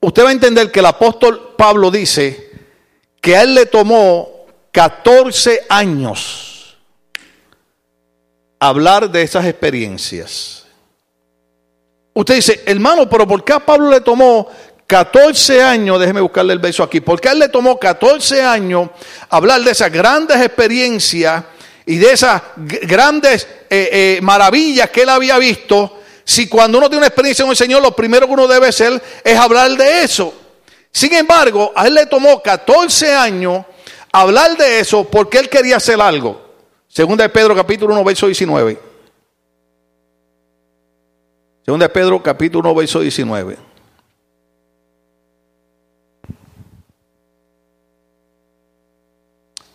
usted 0.00 0.24
va 0.24 0.30
a 0.30 0.32
entender 0.32 0.70
que 0.70 0.80
el 0.80 0.86
apóstol 0.86 1.54
Pablo 1.56 1.90
dice 1.90 2.50
que 3.20 3.36
a 3.36 3.42
él 3.42 3.54
le 3.54 3.66
tomó 3.66 4.46
14 4.72 5.66
años 5.68 6.76
hablar 8.58 9.10
de 9.10 9.22
esas 9.22 9.46
experiencias. 9.46 10.66
Usted 12.14 12.34
dice, 12.36 12.62
hermano, 12.66 13.08
pero 13.08 13.26
¿por 13.26 13.44
qué 13.44 13.52
a 13.52 13.60
Pablo 13.60 13.90
le 13.90 14.00
tomó 14.00 14.48
14 14.86 15.62
años, 15.62 15.98
déjeme 15.98 16.20
buscarle 16.20 16.52
el 16.52 16.58
beso 16.58 16.82
aquí, 16.82 17.00
porque 17.00 17.28
a 17.28 17.32
él 17.32 17.38
le 17.38 17.48
tomó 17.48 17.78
14 17.78 18.42
años 18.42 18.90
hablar 19.30 19.62
de 19.62 19.70
esas 19.70 19.90
grandes 19.90 20.36
experiencias 20.40 21.44
y 21.86 21.96
de 21.96 22.12
esas 22.12 22.42
grandes 22.56 23.46
eh, 23.70 23.88
eh, 23.92 24.20
maravillas 24.22 24.90
que 24.90 25.02
él 25.02 25.08
había 25.08 25.38
visto, 25.38 26.00
si 26.24 26.48
cuando 26.48 26.78
uno 26.78 26.88
tiene 26.88 26.98
una 26.98 27.08
experiencia 27.08 27.44
con 27.44 27.50
el 27.50 27.56
Señor, 27.56 27.82
lo 27.82 27.96
primero 27.96 28.26
que 28.26 28.32
uno 28.32 28.46
debe 28.46 28.68
hacer 28.68 29.02
es 29.24 29.38
hablar 29.38 29.70
de 29.72 30.02
eso. 30.02 30.32
Sin 30.90 31.12
embargo, 31.14 31.72
a 31.74 31.86
él 31.86 31.94
le 31.94 32.06
tomó 32.06 32.42
14 32.42 33.14
años 33.14 33.64
hablar 34.12 34.56
de 34.56 34.80
eso 34.80 35.04
porque 35.04 35.38
él 35.38 35.48
quería 35.48 35.78
hacer 35.78 36.00
algo. 36.00 36.40
Segunda 36.86 37.24
de 37.24 37.30
Pedro 37.30 37.56
capítulo 37.56 37.94
1, 37.94 38.04
verso 38.04 38.26
19. 38.26 38.78
Segunda 41.64 41.88
de 41.88 41.94
Pedro 41.94 42.22
capítulo 42.22 42.70
1, 42.70 42.78
verso 42.78 43.00
19. 43.00 43.71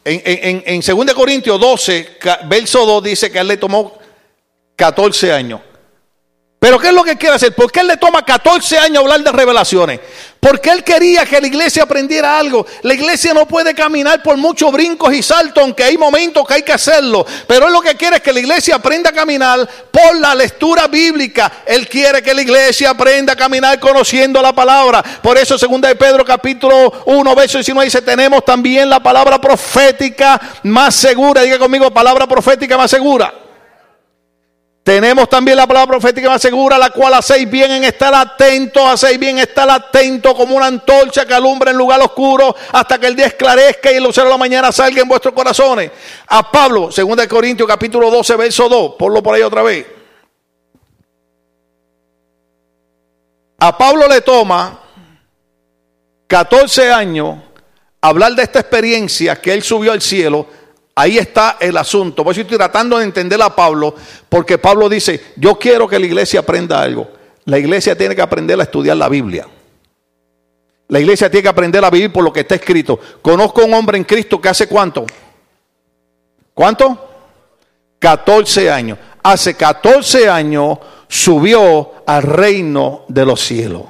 En, 0.10 0.22
en, 0.24 0.64
en 0.66 1.06
2 1.06 1.14
Corintios 1.14 1.60
12, 1.60 2.18
verso 2.46 2.86
2 2.86 3.04
dice 3.04 3.30
que 3.30 3.40
a 3.40 3.42
él 3.42 3.50
le 3.50 3.58
tomó 3.58 3.98
14 4.78 5.34
años. 5.34 5.60
Pero 6.60 6.80
¿qué 6.80 6.88
es 6.88 6.94
lo 6.94 7.04
que 7.04 7.18
quiere 7.18 7.36
hacer? 7.36 7.54
¿Por 7.54 7.72
qué 7.72 7.82
él 7.82 7.88
le 7.88 7.98
toma 7.98 8.26
14 8.26 8.80
años 8.80 9.04
hablar 9.04 9.22
de 9.22 9.32
revelaciones? 9.32 10.00
Porque 10.40 10.72
él 10.72 10.84
quería 10.84 11.24
que 11.24 11.40
la 11.40 11.46
iglesia 11.46 11.84
aprendiera 11.84 12.40
algo. 12.40 12.66
La 12.82 12.96
iglesia 12.96 13.32
no 13.32 13.48
puede 13.48 13.76
caminar 13.76 14.24
por 14.24 14.38
muchos 14.38 14.72
brincos 14.72 15.14
y 15.14 15.22
saltos, 15.22 15.64
aunque 15.64 15.84
hay 15.84 16.00
momentos 16.00 16.48
que 16.48 16.56
hay 16.56 16.64
que 16.64 16.74
hacerlo. 16.74 17.24
Pero 17.48 17.68
él 17.68 17.74
lo 17.74 17.82
que 17.82 17.96
quiere 17.96 18.16
es 18.16 18.22
que 18.24 18.34
la 18.34 18.40
iglesia 18.40 18.76
aprenda 18.76 19.12
a 19.12 19.14
caminar 19.14 19.70
por 19.92 20.16
la 20.20 20.34
lectura 20.34 20.88
bíblica. 20.88 21.62
Él 21.64 21.88
quiere 21.88 22.24
que 22.24 22.34
la 22.34 22.42
iglesia 22.42 22.90
aprenda 22.90 23.34
a 23.34 23.36
caminar 23.36 23.80
conociendo 23.80 24.42
la 24.42 24.54
palabra. 24.54 25.04
Por 25.22 25.38
eso, 25.38 25.60
segunda 25.60 25.90
de 25.90 25.96
Pedro 25.96 26.26
capítulo 26.26 27.04
1, 27.06 27.36
verso 27.36 27.60
19 27.60 27.86
dice, 27.86 28.02
tenemos 28.02 28.44
también 28.44 28.90
la 28.90 29.00
palabra 29.00 29.40
profética 29.40 30.42
más 30.64 30.96
segura. 30.96 31.44
Diga 31.44 31.60
conmigo, 31.60 31.92
palabra 31.92 32.26
profética 32.26 32.78
más 32.78 32.90
segura. 32.90 33.47
Tenemos 34.88 35.28
también 35.28 35.58
la 35.58 35.68
palabra 35.68 35.98
profética 35.98 36.30
más 36.30 36.42
segura, 36.42 36.78
la 36.78 36.92
cual 36.92 37.14
hacéis 37.14 37.52
bien 37.52 37.70
en 37.72 37.84
estar 37.84 38.16
atentos, 38.16 38.82
hacéis 38.88 39.20
bien 39.20 39.38
en 39.38 39.44
estar 39.44 39.70
atentos 39.70 40.34
como 40.34 40.56
una 40.56 40.68
antorcha 40.68 41.26
que 41.26 41.34
alumbra 41.34 41.72
en 41.72 41.78
lugar 41.78 42.00
oscuro 42.00 42.56
hasta 42.72 42.98
que 42.98 43.08
el 43.08 43.14
día 43.18 43.26
esclarezca 43.26 43.92
y 43.92 43.96
el 43.96 44.04
lucero 44.06 44.28
de 44.28 44.32
la 44.32 44.38
mañana 44.38 44.72
salga 44.72 45.02
en 45.02 45.10
vuestros 45.10 45.34
corazones. 45.34 45.92
A 46.28 46.50
Pablo, 46.50 46.90
2 46.90 47.28
Corintios 47.28 47.68
capítulo 47.68 48.10
12, 48.10 48.38
verso 48.38 48.70
2, 48.70 48.94
ponlo 48.98 49.22
por 49.22 49.36
ahí 49.36 49.42
otra 49.42 49.62
vez. 49.62 49.86
A 53.60 53.78
Pablo 53.78 54.08
le 54.08 54.22
toma 54.22 54.80
14 56.28 56.94
años 56.94 57.36
hablar 58.00 58.36
de 58.36 58.44
esta 58.44 58.62
experiencia 58.62 59.36
que 59.36 59.52
él 59.52 59.64
subió 59.64 59.92
al 59.92 60.02
cielo 60.02 60.48
Ahí 61.00 61.20
está 61.20 61.58
el 61.60 61.78
asunto. 61.78 62.24
Por 62.24 62.32
eso 62.32 62.42
estoy 62.42 62.58
tratando 62.58 62.98
de 62.98 63.04
entender 63.04 63.40
a 63.44 63.56
Pablo, 63.56 63.94
porque 64.28 64.58
Pablo 64.58 64.90
dice, 64.90 65.26
yo 65.36 65.60
quiero 65.60 65.88
que 65.88 66.00
la 66.00 66.08
iglesia 66.08 66.40
aprenda 66.40 66.82
algo. 66.82 67.08
La 67.46 67.60
iglesia 67.60 67.96
tiene 67.96 68.16
que 68.16 68.22
aprender 68.24 68.60
a 68.60 68.64
estudiar 68.64 68.98
la 68.98 69.08
Biblia. 69.08 69.48
La 70.88 71.00
iglesia 71.00 71.30
tiene 71.30 71.44
que 71.44 71.50
aprender 71.50 71.86
a 71.86 71.92
vivir 71.92 72.12
por 72.12 72.24
lo 72.24 72.34
que 72.34 72.40
está 72.40 72.56
escrito. 72.56 73.00
Conozco 73.22 73.62
a 73.62 73.66
un 73.66 73.76
hombre 73.76 74.00
en 74.00 74.06
Cristo 74.06 74.42
que 74.42 74.50
hace 74.50 74.66
cuánto? 74.66 75.06
¿Cuánto? 76.56 77.10
14 78.00 78.72
años. 78.72 78.98
Hace 79.22 79.54
14 79.54 80.28
años 80.28 80.80
subió 81.08 81.92
al 82.08 82.24
reino 82.24 83.06
de 83.08 83.24
los 83.24 83.40
cielos. 83.40 83.84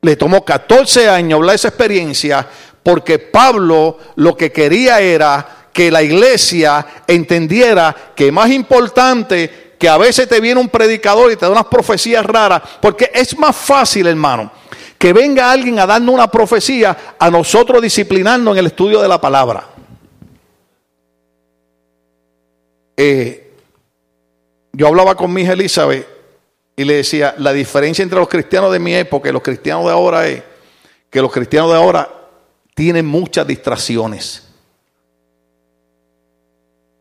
Le 0.00 0.16
tomó 0.16 0.44
14 0.44 1.08
años 1.08 1.36
hablar 1.36 1.54
esa 1.54 1.68
experiencia 1.68 2.44
porque 2.82 3.20
Pablo 3.20 3.98
lo 4.16 4.36
que 4.36 4.50
quería 4.50 5.00
era 5.00 5.61
que 5.72 5.90
la 5.90 6.02
iglesia 6.02 6.86
entendiera 7.06 7.94
que 8.14 8.30
más 8.30 8.50
importante 8.50 9.72
que 9.78 9.88
a 9.88 9.98
veces 9.98 10.28
te 10.28 10.40
viene 10.40 10.60
un 10.60 10.68
predicador 10.68 11.32
y 11.32 11.36
te 11.36 11.44
da 11.44 11.50
unas 11.50 11.66
profecías 11.66 12.24
raras, 12.24 12.62
porque 12.80 13.10
es 13.12 13.36
más 13.36 13.56
fácil, 13.56 14.06
hermano, 14.06 14.52
que 14.96 15.12
venga 15.12 15.50
alguien 15.50 15.78
a 15.80 15.86
darnos 15.86 16.14
una 16.14 16.30
profecía 16.30 17.14
a 17.18 17.30
nosotros 17.30 17.82
disciplinarnos 17.82 18.54
en 18.54 18.58
el 18.58 18.66
estudio 18.66 19.02
de 19.02 19.08
la 19.08 19.20
palabra. 19.20 19.66
Eh, 22.96 23.52
yo 24.72 24.86
hablaba 24.86 25.16
con 25.16 25.32
mi 25.32 25.42
hija 25.42 25.54
Elizabeth 25.54 26.06
y 26.76 26.84
le 26.84 26.94
decía, 26.94 27.34
la 27.38 27.52
diferencia 27.52 28.02
entre 28.02 28.18
los 28.18 28.28
cristianos 28.28 28.72
de 28.72 28.78
mi 28.78 28.94
época 28.94 29.28
y 29.28 29.32
los 29.32 29.42
cristianos 29.42 29.86
de 29.86 29.90
ahora 29.90 30.28
es 30.28 30.42
que 31.10 31.20
los 31.20 31.32
cristianos 31.32 31.70
de 31.70 31.76
ahora 31.76 32.08
tienen 32.74 33.04
muchas 33.04 33.46
distracciones. 33.46 34.41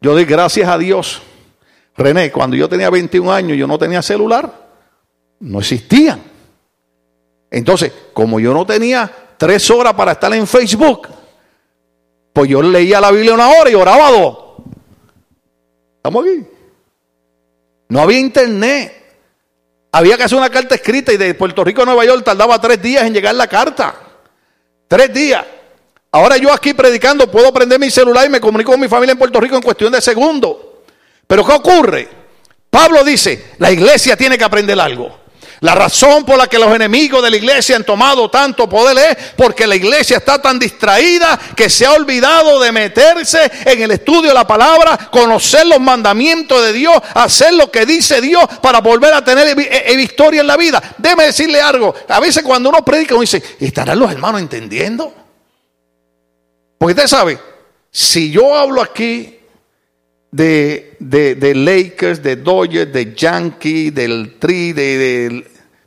Yo 0.01 0.13
doy 0.13 0.25
gracias 0.25 0.67
a 0.67 0.77
Dios. 0.79 1.21
René, 1.95 2.31
cuando 2.31 2.55
yo 2.55 2.67
tenía 2.67 2.89
21 2.89 3.31
años, 3.31 3.57
yo 3.57 3.67
no 3.67 3.77
tenía 3.77 4.01
celular. 4.01 4.51
No 5.39 5.59
existían. 5.59 6.21
Entonces, 7.51 7.91
como 8.11 8.39
yo 8.39 8.53
no 8.53 8.65
tenía 8.65 9.11
tres 9.37 9.69
horas 9.69 9.93
para 9.93 10.13
estar 10.13 10.33
en 10.33 10.47
Facebook, 10.47 11.07
pues 12.33 12.49
yo 12.49 12.61
leía 12.61 12.99
la 12.99 13.11
Biblia 13.11 13.33
una 13.33 13.49
hora 13.49 13.69
y 13.69 13.75
oraba 13.75 14.09
dos. 14.09 14.37
¿Estamos 15.97 16.25
aquí? 16.25 16.45
No 17.89 18.01
había 18.01 18.19
internet. 18.19 18.97
Había 19.91 20.17
que 20.17 20.23
hacer 20.23 20.37
una 20.37 20.49
carta 20.49 20.75
escrita 20.75 21.11
y 21.11 21.17
de 21.17 21.33
Puerto 21.35 21.63
Rico 21.63 21.83
a 21.83 21.85
Nueva 21.85 22.05
York 22.05 22.23
tardaba 22.23 22.59
tres 22.59 22.81
días 22.81 23.03
en 23.03 23.13
llegar 23.13 23.35
la 23.35 23.47
carta. 23.47 23.93
Tres 24.87 25.13
días. 25.13 25.45
Ahora 26.13 26.35
yo 26.35 26.51
aquí 26.51 26.73
predicando 26.73 27.31
puedo 27.31 27.53
prender 27.53 27.79
mi 27.79 27.89
celular 27.89 28.25
y 28.25 28.29
me 28.29 28.41
comunico 28.41 28.71
con 28.71 28.81
mi 28.81 28.89
familia 28.89 29.13
en 29.13 29.17
Puerto 29.17 29.39
Rico 29.39 29.55
en 29.55 29.61
cuestión 29.61 29.93
de 29.93 30.01
segundos. 30.01 30.57
Pero 31.25 31.45
¿qué 31.45 31.53
ocurre? 31.53 32.09
Pablo 32.69 33.03
dice, 33.03 33.51
la 33.59 33.71
iglesia 33.71 34.17
tiene 34.17 34.37
que 34.37 34.43
aprender 34.43 34.77
algo. 34.79 35.21
La 35.61 35.75
razón 35.75 36.25
por 36.25 36.37
la 36.37 36.47
que 36.47 36.57
los 36.57 36.73
enemigos 36.73 37.23
de 37.23 37.29
la 37.29 37.37
iglesia 37.37 37.75
han 37.75 37.85
tomado 37.85 38.29
tanto 38.29 38.67
poder 38.67 38.97
es 38.97 39.33
porque 39.37 39.67
la 39.67 39.75
iglesia 39.75 40.17
está 40.17 40.41
tan 40.41 40.57
distraída 40.57 41.39
que 41.55 41.69
se 41.69 41.85
ha 41.85 41.93
olvidado 41.93 42.59
de 42.59 42.71
meterse 42.71 43.39
en 43.63 43.81
el 43.81 43.91
estudio 43.91 44.29
de 44.29 44.33
la 44.33 44.47
palabra, 44.47 44.97
conocer 45.11 45.67
los 45.67 45.79
mandamientos 45.79 46.61
de 46.65 46.73
Dios, 46.73 46.95
hacer 47.13 47.53
lo 47.53 47.71
que 47.71 47.85
dice 47.85 48.19
Dios 48.19 48.43
para 48.61 48.81
volver 48.81 49.13
a 49.13 49.23
tener 49.23 49.55
victoria 49.95 50.41
en 50.41 50.47
la 50.47 50.57
vida. 50.57 50.81
Déjeme 50.97 51.25
decirle 51.25 51.61
algo. 51.61 51.93
A 52.09 52.19
veces 52.19 52.43
cuando 52.43 52.69
uno 52.69 52.83
predica 52.83 53.13
uno 53.13 53.21
dice, 53.21 53.41
¿estarán 53.59 53.99
los 53.99 54.11
hermanos 54.11 54.41
entendiendo? 54.41 55.20
Porque 56.81 56.93
usted 56.93 57.07
sabe, 57.07 57.37
si 57.91 58.31
yo 58.31 58.55
hablo 58.55 58.81
aquí 58.81 59.37
de, 60.31 60.95
de, 60.97 61.53
Lakers, 61.53 62.23
de 62.23 62.37
Dodgers, 62.37 62.91
de 62.91 63.13
Yankees, 63.13 63.93
del 63.93 64.39
Tri, 64.39 64.73
de, 64.73 65.45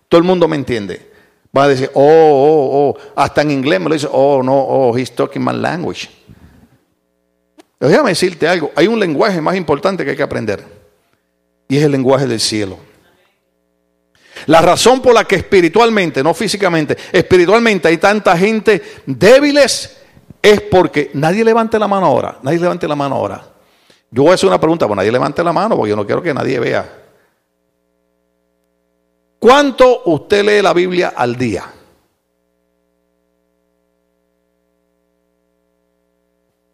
todo 0.09 0.20
el 0.20 0.24
mundo 0.24 0.46
me 0.46 0.54
entiende. 0.54 1.11
Va 1.57 1.64
a 1.64 1.68
decir, 1.68 1.90
oh, 1.94 2.00
oh, 2.00 2.94
oh, 2.94 2.98
hasta 3.16 3.42
en 3.42 3.50
inglés 3.50 3.80
me 3.80 3.88
lo 3.88 3.94
dice, 3.96 4.07
oh, 4.09 4.40
no, 4.40 4.54
oh, 4.57 4.96
he's 4.96 5.11
talking 5.11 5.44
my 5.44 5.52
language. 5.52 6.09
déjame 7.80 8.11
decirte 8.11 8.46
algo, 8.46 8.70
hay 8.76 8.87
un 8.87 9.00
lenguaje 9.00 9.40
más 9.40 9.57
importante 9.57 10.04
que 10.04 10.12
hay 10.12 10.16
que 10.16 10.22
aprender, 10.22 10.62
y 11.66 11.76
es 11.76 11.83
el 11.83 11.90
lenguaje 11.90 12.28
del 12.28 12.38
cielo. 12.38 12.78
La 14.46 14.62
razón 14.62 15.02
por 15.02 15.12
la 15.12 15.24
que 15.24 15.35
espiritualmente, 15.35 16.22
no 16.22 16.35
físicamente, 16.35 16.96
espiritualmente 17.11 17.88
hay 17.88 17.96
tanta 17.96 18.38
gente 18.38 18.80
débiles 19.07 20.03
es 20.44 20.61
porque 20.61 21.11
nadie 21.14 21.42
levante 21.42 21.78
la 21.78 21.88
mano 21.88 22.04
ahora, 22.04 22.38
nadie 22.42 22.59
levante 22.59 22.87
la 22.87 22.94
mano 22.94 23.14
ahora. 23.14 23.42
Yo 24.11 24.24
voy 24.24 24.33
a 24.33 24.35
hacer 24.35 24.46
una 24.46 24.61
pregunta, 24.61 24.87
pues 24.87 24.94
nadie 24.94 25.11
levante 25.11 25.42
la 25.42 25.54
mano 25.54 25.74
porque 25.74 25.88
yo 25.88 25.96
no 25.96 26.04
quiero 26.04 26.20
que 26.20 26.35
nadie 26.35 26.61
vea. 26.61 27.02
¿Cuánto 29.38 30.02
usted 30.04 30.44
lee 30.44 30.61
la 30.61 30.74
Biblia 30.74 31.14
al 31.16 31.35
día? 31.35 31.64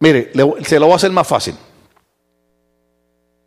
Mire, 0.00 0.32
se 0.64 0.80
lo 0.80 0.86
voy 0.86 0.94
a 0.94 0.96
hacer 0.96 1.12
más 1.12 1.28
fácil. 1.28 1.54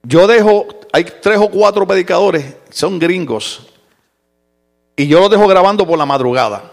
Yo 0.03 0.25
dejo, 0.25 0.67
hay 0.93 1.03
tres 1.21 1.37
o 1.37 1.49
cuatro 1.49 1.85
predicadores, 1.85 2.55
son 2.69 2.97
gringos, 2.97 3.67
y 4.95 5.05
yo 5.05 5.19
los 5.19 5.29
dejo 5.29 5.47
grabando 5.47 5.85
por 5.85 5.97
la 5.97 6.05
madrugada. 6.05 6.71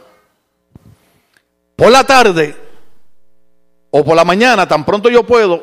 Por 1.74 1.90
la 1.90 2.04
tarde, 2.04 2.69
o 3.90 4.04
por 4.04 4.16
la 4.16 4.24
mañana, 4.24 4.66
tan 4.66 4.84
pronto 4.84 5.08
yo 5.08 5.24
puedo, 5.24 5.62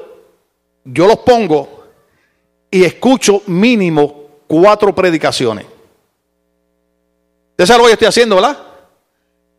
yo 0.84 1.08
los 1.08 1.20
pongo 1.20 1.84
y 2.70 2.84
escucho 2.84 3.42
mínimo 3.48 4.26
cuatro 4.48 4.94
predicaciones. 4.94 5.66
Usted 7.52 7.66
sabe 7.66 7.80
lo 7.80 7.86
que 7.86 7.94
estoy 7.94 8.08
haciendo, 8.08 8.36
¿verdad? 8.36 8.58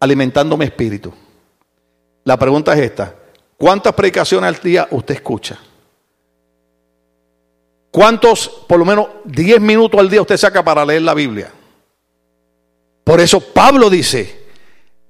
Alimentando 0.00 0.56
mi 0.56 0.64
espíritu. 0.64 1.12
La 2.24 2.36
pregunta 2.36 2.72
es 2.74 2.80
esta. 2.80 3.14
¿Cuántas 3.56 3.94
predicaciones 3.94 4.48
al 4.48 4.62
día 4.62 4.86
usted 4.90 5.16
escucha? 5.16 5.58
¿Cuántos, 7.90 8.48
por 8.68 8.78
lo 8.78 8.84
menos 8.84 9.08
10 9.24 9.60
minutos 9.60 9.98
al 9.98 10.10
día 10.10 10.20
usted 10.20 10.36
saca 10.36 10.62
para 10.62 10.84
leer 10.84 11.02
la 11.02 11.14
Biblia? 11.14 11.50
Por 13.02 13.20
eso 13.20 13.40
Pablo 13.40 13.88
dice, 13.88 14.37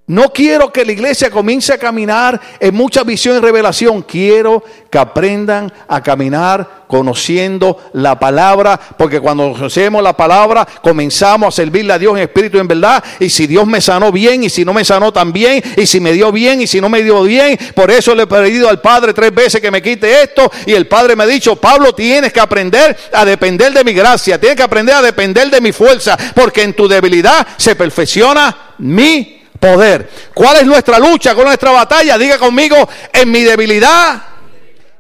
No 0.09 0.33
quiero 0.33 0.73
que 0.73 0.87
la 0.87 0.93
iglesia 0.93 1.31
comience 1.31 1.71
a 1.71 1.77
caminar 1.77 2.41
en 2.59 2.75
mucha 2.75 3.03
visión 3.03 3.37
y 3.37 3.41
revelación. 3.41 4.01
Quiero 4.01 4.65
que 4.91 4.97
aprendan 4.97 5.71
a 5.87 6.03
caminar 6.03 6.87
conociendo 6.89 7.77
la 7.93 8.19
palabra, 8.19 8.81
porque 8.97 9.21
cuando 9.21 9.53
conocemos 9.53 10.03
la 10.03 10.17
palabra 10.17 10.67
comenzamos 10.81 11.49
a 11.49 11.57
servirle 11.57 11.93
a 11.93 11.99
Dios 11.99 12.17
en 12.17 12.23
espíritu 12.23 12.57
y 12.57 12.61
en 12.61 12.69
verdad. 12.69 13.05
Y 13.21 13.29
si 13.29 13.47
Dios 13.47 13.67
me 13.67 13.83
sanó 13.83 14.11
bien, 14.11 14.45
y 14.45 14.49
si 14.49 14.65
no 14.65 14.73
me 14.73 14.83
sanó 14.83 15.13
también, 15.13 15.63
y 15.77 15.85
si 15.85 16.01
me 16.01 16.15
dio 16.15 16.33
bien, 16.33 16.63
y 16.63 16.67
si 16.67 16.81
no 16.81 16.89
me 16.89 17.03
dio 17.03 17.23
bien, 17.25 17.59
por 17.75 17.91
eso 17.91 18.15
le 18.15 18.23
he 18.23 18.27
pedido 18.27 18.71
al 18.71 18.81
Padre 18.81 19.13
tres 19.13 19.35
veces 19.35 19.61
que 19.61 19.71
me 19.71 19.83
quite 19.83 20.23
esto. 20.23 20.51
Y 20.65 20.73
el 20.73 20.89
Padre 20.89 21.17
me 21.17 21.25
ha 21.25 21.27
dicho, 21.27 21.57
Pablo, 21.57 21.95
tienes 21.95 22.33
que 22.33 22.41
aprender 22.41 22.97
a 23.13 23.27
depender 23.27 23.75
de 23.75 23.85
mi 23.85 23.93
gracia, 23.93 24.41
tienes 24.41 24.57
que 24.57 24.63
aprender 24.63 24.95
a 24.95 25.03
depender 25.03 25.51
de 25.51 25.61
mi 25.61 25.73
fuerza, 25.73 26.17
porque 26.35 26.63
en 26.63 26.73
tu 26.73 26.89
debilidad 26.89 27.47
se 27.59 27.77
perfecciona 27.77 28.57
mi 28.79 29.38
poder. 29.59 30.09
¿Cuál 30.35 30.59
es 30.59 30.67
nuestra 30.67 30.99
lucha 30.99 31.35
con 31.35 31.45
nuestra 31.45 31.71
batalla? 31.71 32.17
Diga 32.19 32.39
conmigo, 32.39 32.89
en 33.13 33.31
mi 33.31 33.43
debilidad 33.43 34.23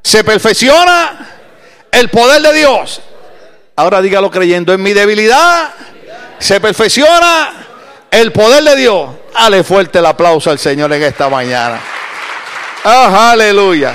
se 0.02 0.24
perfecciona 0.24 1.28
el 1.90 2.08
poder 2.10 2.42
de 2.42 2.52
Dios. 2.52 3.00
Ahora 3.76 4.00
dígalo 4.00 4.30
creyendo, 4.30 4.72
en 4.72 4.82
mi 4.82 4.92
debilidad 4.92 5.70
se 6.38 6.60
perfecciona 6.60 7.66
el 8.10 8.32
poder 8.32 8.64
de 8.64 8.76
Dios. 8.76 9.10
Dale 9.32 9.62
fuerte 9.62 9.98
el 9.98 10.06
aplauso 10.06 10.50
al 10.50 10.58
Señor 10.58 10.92
en 10.92 11.02
esta 11.02 11.28
mañana. 11.28 11.80
Ah, 12.84 13.30
aleluya. 13.32 13.94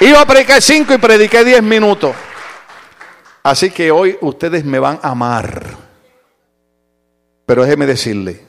Iba 0.00 0.20
a 0.20 0.26
predicar 0.26 0.62
cinco 0.62 0.94
y 0.94 0.98
prediqué 0.98 1.44
diez 1.44 1.62
minutos. 1.62 2.14
Así 3.42 3.70
que 3.70 3.90
hoy 3.90 4.16
ustedes 4.20 4.64
me 4.64 4.78
van 4.78 5.00
a 5.02 5.10
amar. 5.10 5.76
Pero 7.46 7.64
déjeme 7.64 7.86
decirle, 7.86 8.47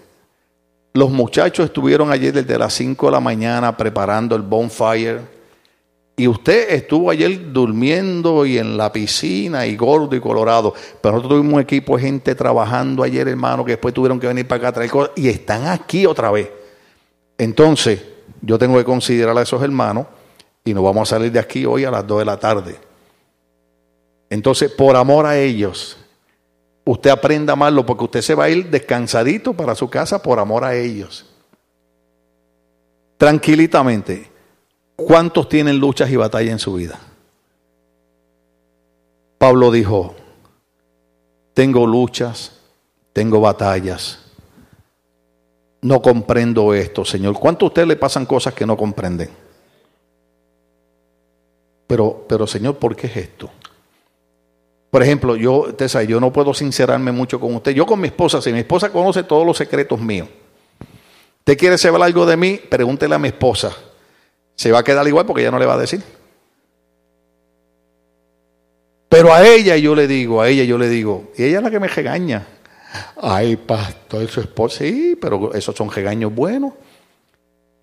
los 0.99 1.09
muchachos 1.09 1.65
estuvieron 1.65 2.11
ayer 2.11 2.33
desde 2.33 2.59
las 2.59 2.73
5 2.73 3.05
de 3.05 3.11
la 3.13 3.19
mañana 3.21 3.75
preparando 3.75 4.35
el 4.35 4.41
bonfire. 4.41 5.21
Y 6.17 6.27
usted 6.27 6.71
estuvo 6.71 7.09
ayer 7.09 7.53
durmiendo 7.53 8.45
y 8.45 8.57
en 8.57 8.75
la 8.75 8.91
piscina 8.91 9.65
y 9.65 9.77
gordo 9.77 10.13
y 10.13 10.19
colorado. 10.19 10.73
Pero 11.01 11.15
nosotros 11.15 11.39
tuvimos 11.39 11.53
un 11.53 11.61
equipo 11.61 11.95
de 11.95 12.03
gente 12.03 12.35
trabajando 12.35 13.03
ayer, 13.03 13.29
hermano, 13.29 13.63
que 13.63 13.71
después 13.71 13.93
tuvieron 13.93 14.19
que 14.19 14.27
venir 14.27 14.45
para 14.45 14.59
acá 14.59 14.67
a 14.67 14.71
traer 14.73 14.91
cosas. 14.91 15.11
Y 15.15 15.29
están 15.29 15.67
aquí 15.67 16.05
otra 16.05 16.29
vez. 16.29 16.49
Entonces, 17.37 18.03
yo 18.41 18.59
tengo 18.59 18.77
que 18.77 18.83
considerar 18.83 19.37
a 19.37 19.41
esos 19.41 19.63
hermanos 19.63 20.07
y 20.65 20.73
nos 20.73 20.83
vamos 20.83 21.09
a 21.09 21.15
salir 21.15 21.31
de 21.31 21.39
aquí 21.39 21.65
hoy 21.65 21.85
a 21.85 21.91
las 21.91 22.05
2 22.05 22.19
de 22.19 22.25
la 22.25 22.37
tarde. 22.37 22.75
Entonces, 24.29 24.69
por 24.69 24.97
amor 24.97 25.25
a 25.25 25.39
ellos, 25.39 25.97
usted 26.85 27.09
aprenda 27.09 27.53
a 27.53 27.85
porque 27.85 28.03
usted 28.03 28.21
se 28.21 28.35
va 28.35 28.45
a 28.45 28.49
ir 28.49 28.69
descansadito 28.69 29.53
para 29.53 29.75
su 29.75 29.89
casa 29.89 30.21
por 30.21 30.39
amor 30.39 30.63
a 30.63 30.75
ellos. 30.75 31.25
Tranquilitamente. 33.17 34.29
¿Cuántos 34.95 35.47
tienen 35.47 35.77
luchas 35.77 36.09
y 36.09 36.15
batallas 36.15 36.51
en 36.53 36.59
su 36.59 36.73
vida? 36.73 36.99
Pablo 39.37 39.71
dijo, 39.71 40.15
tengo 41.53 41.87
luchas, 41.87 42.59
tengo 43.13 43.39
batallas. 43.39 44.19
No 45.81 46.01
comprendo 46.01 46.73
esto, 46.73 47.05
Señor. 47.05 47.39
¿Cuántos 47.39 47.67
a 47.67 47.67
ustedes 47.67 47.87
le 47.87 47.95
pasan 47.95 48.25
cosas 48.25 48.53
que 48.53 48.65
no 48.65 48.75
comprenden? 48.75 49.29
Pero, 51.87 52.25
pero 52.27 52.45
Señor, 52.45 52.77
¿por 52.77 52.95
qué 52.95 53.07
es 53.07 53.17
esto? 53.17 53.49
Por 54.89 55.03
ejemplo, 55.03 55.35
yo, 55.35 55.73
Tessa, 55.75 56.03
yo 56.03 56.19
no 56.19 56.33
puedo 56.33 56.53
sincerarme 56.53 57.11
mucho 57.11 57.39
con 57.39 57.53
usted. 57.55 57.71
Yo 57.71 57.85
con 57.85 58.01
mi 58.01 58.07
esposa, 58.07 58.41
si 58.41 58.51
mi 58.51 58.59
esposa 58.59 58.91
conoce 58.91 59.23
todos 59.23 59.45
los 59.45 59.55
secretos 59.55 59.99
míos, 59.99 60.27
¿usted 61.39 61.57
quiere 61.57 61.77
saber 61.77 62.01
algo 62.01 62.25
de 62.25 62.35
mí? 62.35 62.59
Pregúntele 62.69 63.13
a 63.13 63.19
mi 63.19 63.27
esposa. 63.27 63.75
Se 64.55 64.71
va 64.71 64.79
a 64.79 64.83
quedar 64.83 65.07
igual 65.07 65.25
porque 65.25 65.41
ella 65.41 65.51
no 65.51 65.59
le 65.59 65.65
va 65.65 65.75
a 65.75 65.79
decir. 65.79 66.01
Pero 69.07 69.33
a 69.33 69.47
ella 69.47 69.77
yo 69.77 69.95
le 69.95 70.07
digo, 70.07 70.41
a 70.41 70.49
ella 70.49 70.63
yo 70.63 70.77
le 70.77 70.89
digo, 70.89 71.31
y 71.37 71.43
ella 71.43 71.57
es 71.57 71.63
la 71.63 71.71
que 71.71 71.79
me 71.79 71.87
regaña. 71.87 72.45
Ay, 73.21 73.55
pastor, 73.55 74.27
su 74.27 74.41
esposa, 74.41 74.79
sí, 74.79 75.17
pero 75.19 75.53
esos 75.53 75.75
son 75.75 75.91
regaños 75.91 76.33
buenos. 76.33 76.73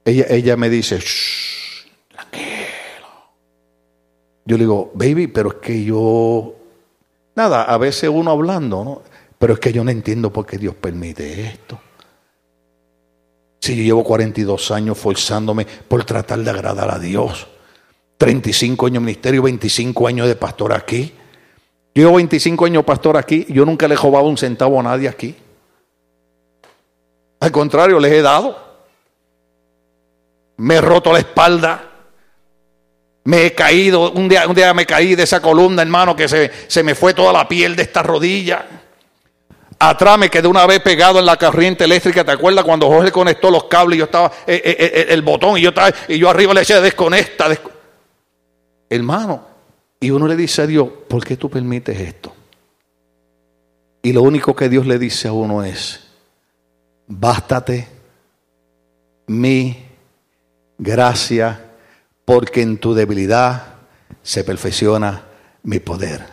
Ella, 0.05 0.27
ella 0.29 0.57
me 0.57 0.69
dice, 0.69 0.99
Shh, 0.99 1.87
tranquilo. 2.09 3.07
Yo 4.45 4.57
le 4.57 4.65
digo, 4.65 4.93
baby, 4.95 5.27
pero 5.29 5.51
es 5.51 5.55
que 5.57 5.85
yo 5.85 6.55
Nada, 7.37 7.65
a 7.65 7.77
veces 7.77 8.11
uno 8.13 8.31
hablando, 8.31 8.83
¿no? 8.83 9.03
Pero 9.39 9.53
es 9.55 9.61
que 9.61 9.73
yo 9.73 9.85
no 9.85 9.91
entiendo 9.91 10.33
por 10.33 10.47
qué 10.47 10.57
Dios 10.57 10.75
permite 10.75 11.47
esto. 11.47 11.79
Si 13.61 13.77
yo 13.77 13.83
llevo 13.83 14.03
42 14.03 14.71
años 14.71 14.97
forzándome 14.97 15.67
por 15.67 16.05
tratar 16.05 16.39
de 16.39 16.51
agradar 16.51 16.91
a 16.91 16.99
Dios, 16.99 17.47
35 18.17 18.87
años 18.87 19.03
de 19.03 19.07
ministerio, 19.07 19.43
25 19.43 20.09
años 20.09 20.27
de 20.27 20.37
pastor 20.37 20.73
aquí. 20.73 21.13
Yo 21.95 22.05
llevo 22.05 22.17
25 22.17 22.65
años 22.65 22.85
pastor 22.85 23.19
aquí, 23.19 23.45
yo 23.51 23.67
nunca 23.67 23.87
le 23.87 23.95
he 23.95 23.99
robado 23.99 24.27
un 24.27 24.39
centavo 24.39 24.81
a 24.81 24.83
nadie 24.83 25.09
aquí. 25.09 25.37
Al 27.41 27.53
contrario, 27.53 28.01
les 28.01 28.13
he 28.13 28.23
dado. 28.23 28.57
Me 30.57 30.77
he 30.77 30.81
roto 30.81 31.13
la 31.13 31.19
espalda 31.19 31.96
me 33.27 33.47
he 33.47 33.55
caído, 33.55 34.13
un 34.13 34.29
día, 34.29 34.47
un 34.47 34.55
día 34.55 34.73
me 34.73 34.87
caí 34.87 35.17
de 35.17 35.25
esa 35.25 35.43
columna, 35.43 35.83
hermano, 35.83 36.15
que 36.15 36.29
se, 36.29 36.51
se 36.69 36.85
me 36.85 36.95
fue 36.95 37.13
toda 37.13 37.33
la 37.33 37.49
piel 37.49 37.75
de 37.75 37.83
esta 37.83 38.01
rodilla. 38.01 38.65
Atrás 39.81 40.17
me 40.17 40.31
quedé 40.31 40.47
una 40.47 40.65
vez 40.65 40.81
pegado 40.81 41.19
en 41.19 41.27
la 41.27 41.37
corriente 41.37 41.85
eléctrica. 41.85 42.25
¿Te 42.25 42.31
acuerdas 42.31 42.65
cuando 42.65 42.87
Jorge 42.87 43.11
conectó 43.11 43.51
los 43.51 43.65
cables 43.65 43.97
y 43.97 43.99
yo 43.99 44.05
estaba, 44.05 44.31
eh, 44.47 44.63
eh, 44.65 44.77
eh, 44.79 45.07
el 45.09 45.23
botón 45.23 45.59
y 45.59 45.63
yo 45.63 45.71
estaba, 45.71 45.93
y 46.07 46.19
yo 46.19 46.31
arriba 46.31 46.55
le 46.55 46.61
decía 46.61 46.81
desconecta, 46.81 47.49
Hermano, 48.89 49.45
y 49.99 50.11
uno 50.11 50.29
le 50.29 50.37
dice 50.37 50.63
a 50.63 50.67
Dios, 50.69 50.89
¿por 51.09 51.25
qué 51.25 51.37
tú 51.37 51.51
permites 51.51 51.99
esto? 51.99 52.33
Y 54.03 54.13
lo 54.13 54.23
único 54.23 54.55
que 54.55 54.69
Dios 54.69 54.87
le 54.87 55.01
dice 55.01 55.27
a 55.27 55.33
uno 55.33 55.65
es, 55.65 56.01
bástate 57.09 57.89
mi 59.27 59.85
gracia 60.79 61.66
porque 62.27 62.61
en 62.61 62.77
tu 62.79 62.93
debilidad 62.93 63.77
se 64.23 64.45
perfecciona 64.45 65.23
mi 65.63 65.79
poder. 65.79 66.27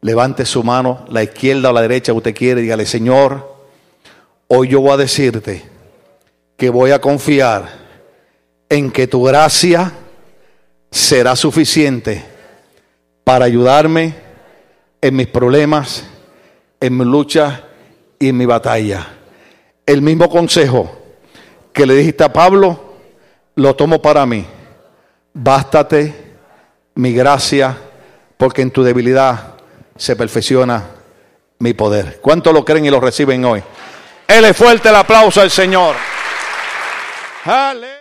Levante 0.00 0.46
su 0.46 0.64
mano, 0.64 1.04
la 1.10 1.22
izquierda 1.22 1.68
o 1.68 1.72
la 1.74 1.82
derecha, 1.82 2.14
usted 2.14 2.34
quiere, 2.34 2.62
dígale, 2.62 2.86
Señor, 2.86 3.54
hoy 4.48 4.68
yo 4.68 4.80
voy 4.80 4.92
a 4.92 4.96
decirte 4.96 5.62
que 6.56 6.70
voy 6.70 6.90
a 6.90 7.00
confiar 7.02 7.68
en 8.70 8.90
que 8.90 9.06
tu 9.06 9.22
gracia 9.22 9.92
será 10.90 11.36
suficiente 11.36 12.24
para 13.22 13.44
ayudarme 13.44 14.14
en 15.02 15.16
mis 15.16 15.26
problemas, 15.26 16.02
en 16.80 16.96
mi 16.96 17.04
lucha 17.04 17.64
y 18.18 18.30
en 18.30 18.38
mi 18.38 18.46
batalla. 18.46 19.06
El 19.84 20.00
mismo 20.00 20.30
consejo 20.30 20.98
que 21.74 21.84
le 21.84 21.94
dijiste 21.94 22.24
a 22.24 22.32
Pablo, 22.32 22.94
lo 23.54 23.76
tomo 23.76 24.00
para 24.00 24.24
mí 24.24 24.46
bástate 25.32 26.34
mi 26.94 27.12
gracia, 27.12 27.76
porque 28.36 28.62
en 28.62 28.70
tu 28.70 28.82
debilidad 28.82 29.54
se 29.96 30.16
perfecciona 30.16 30.84
mi 31.58 31.74
poder. 31.74 32.20
¿Cuánto 32.20 32.52
lo 32.52 32.64
creen 32.64 32.86
y 32.86 32.90
lo 32.90 33.00
reciben 33.00 33.44
hoy? 33.44 33.62
Él 34.26 34.44
es 34.44 34.56
fuerte 34.56 34.88
el 34.88 34.96
aplauso 34.96 35.40
al 35.40 35.50
Señor. 35.50 35.94
Aleluya. 37.44 37.99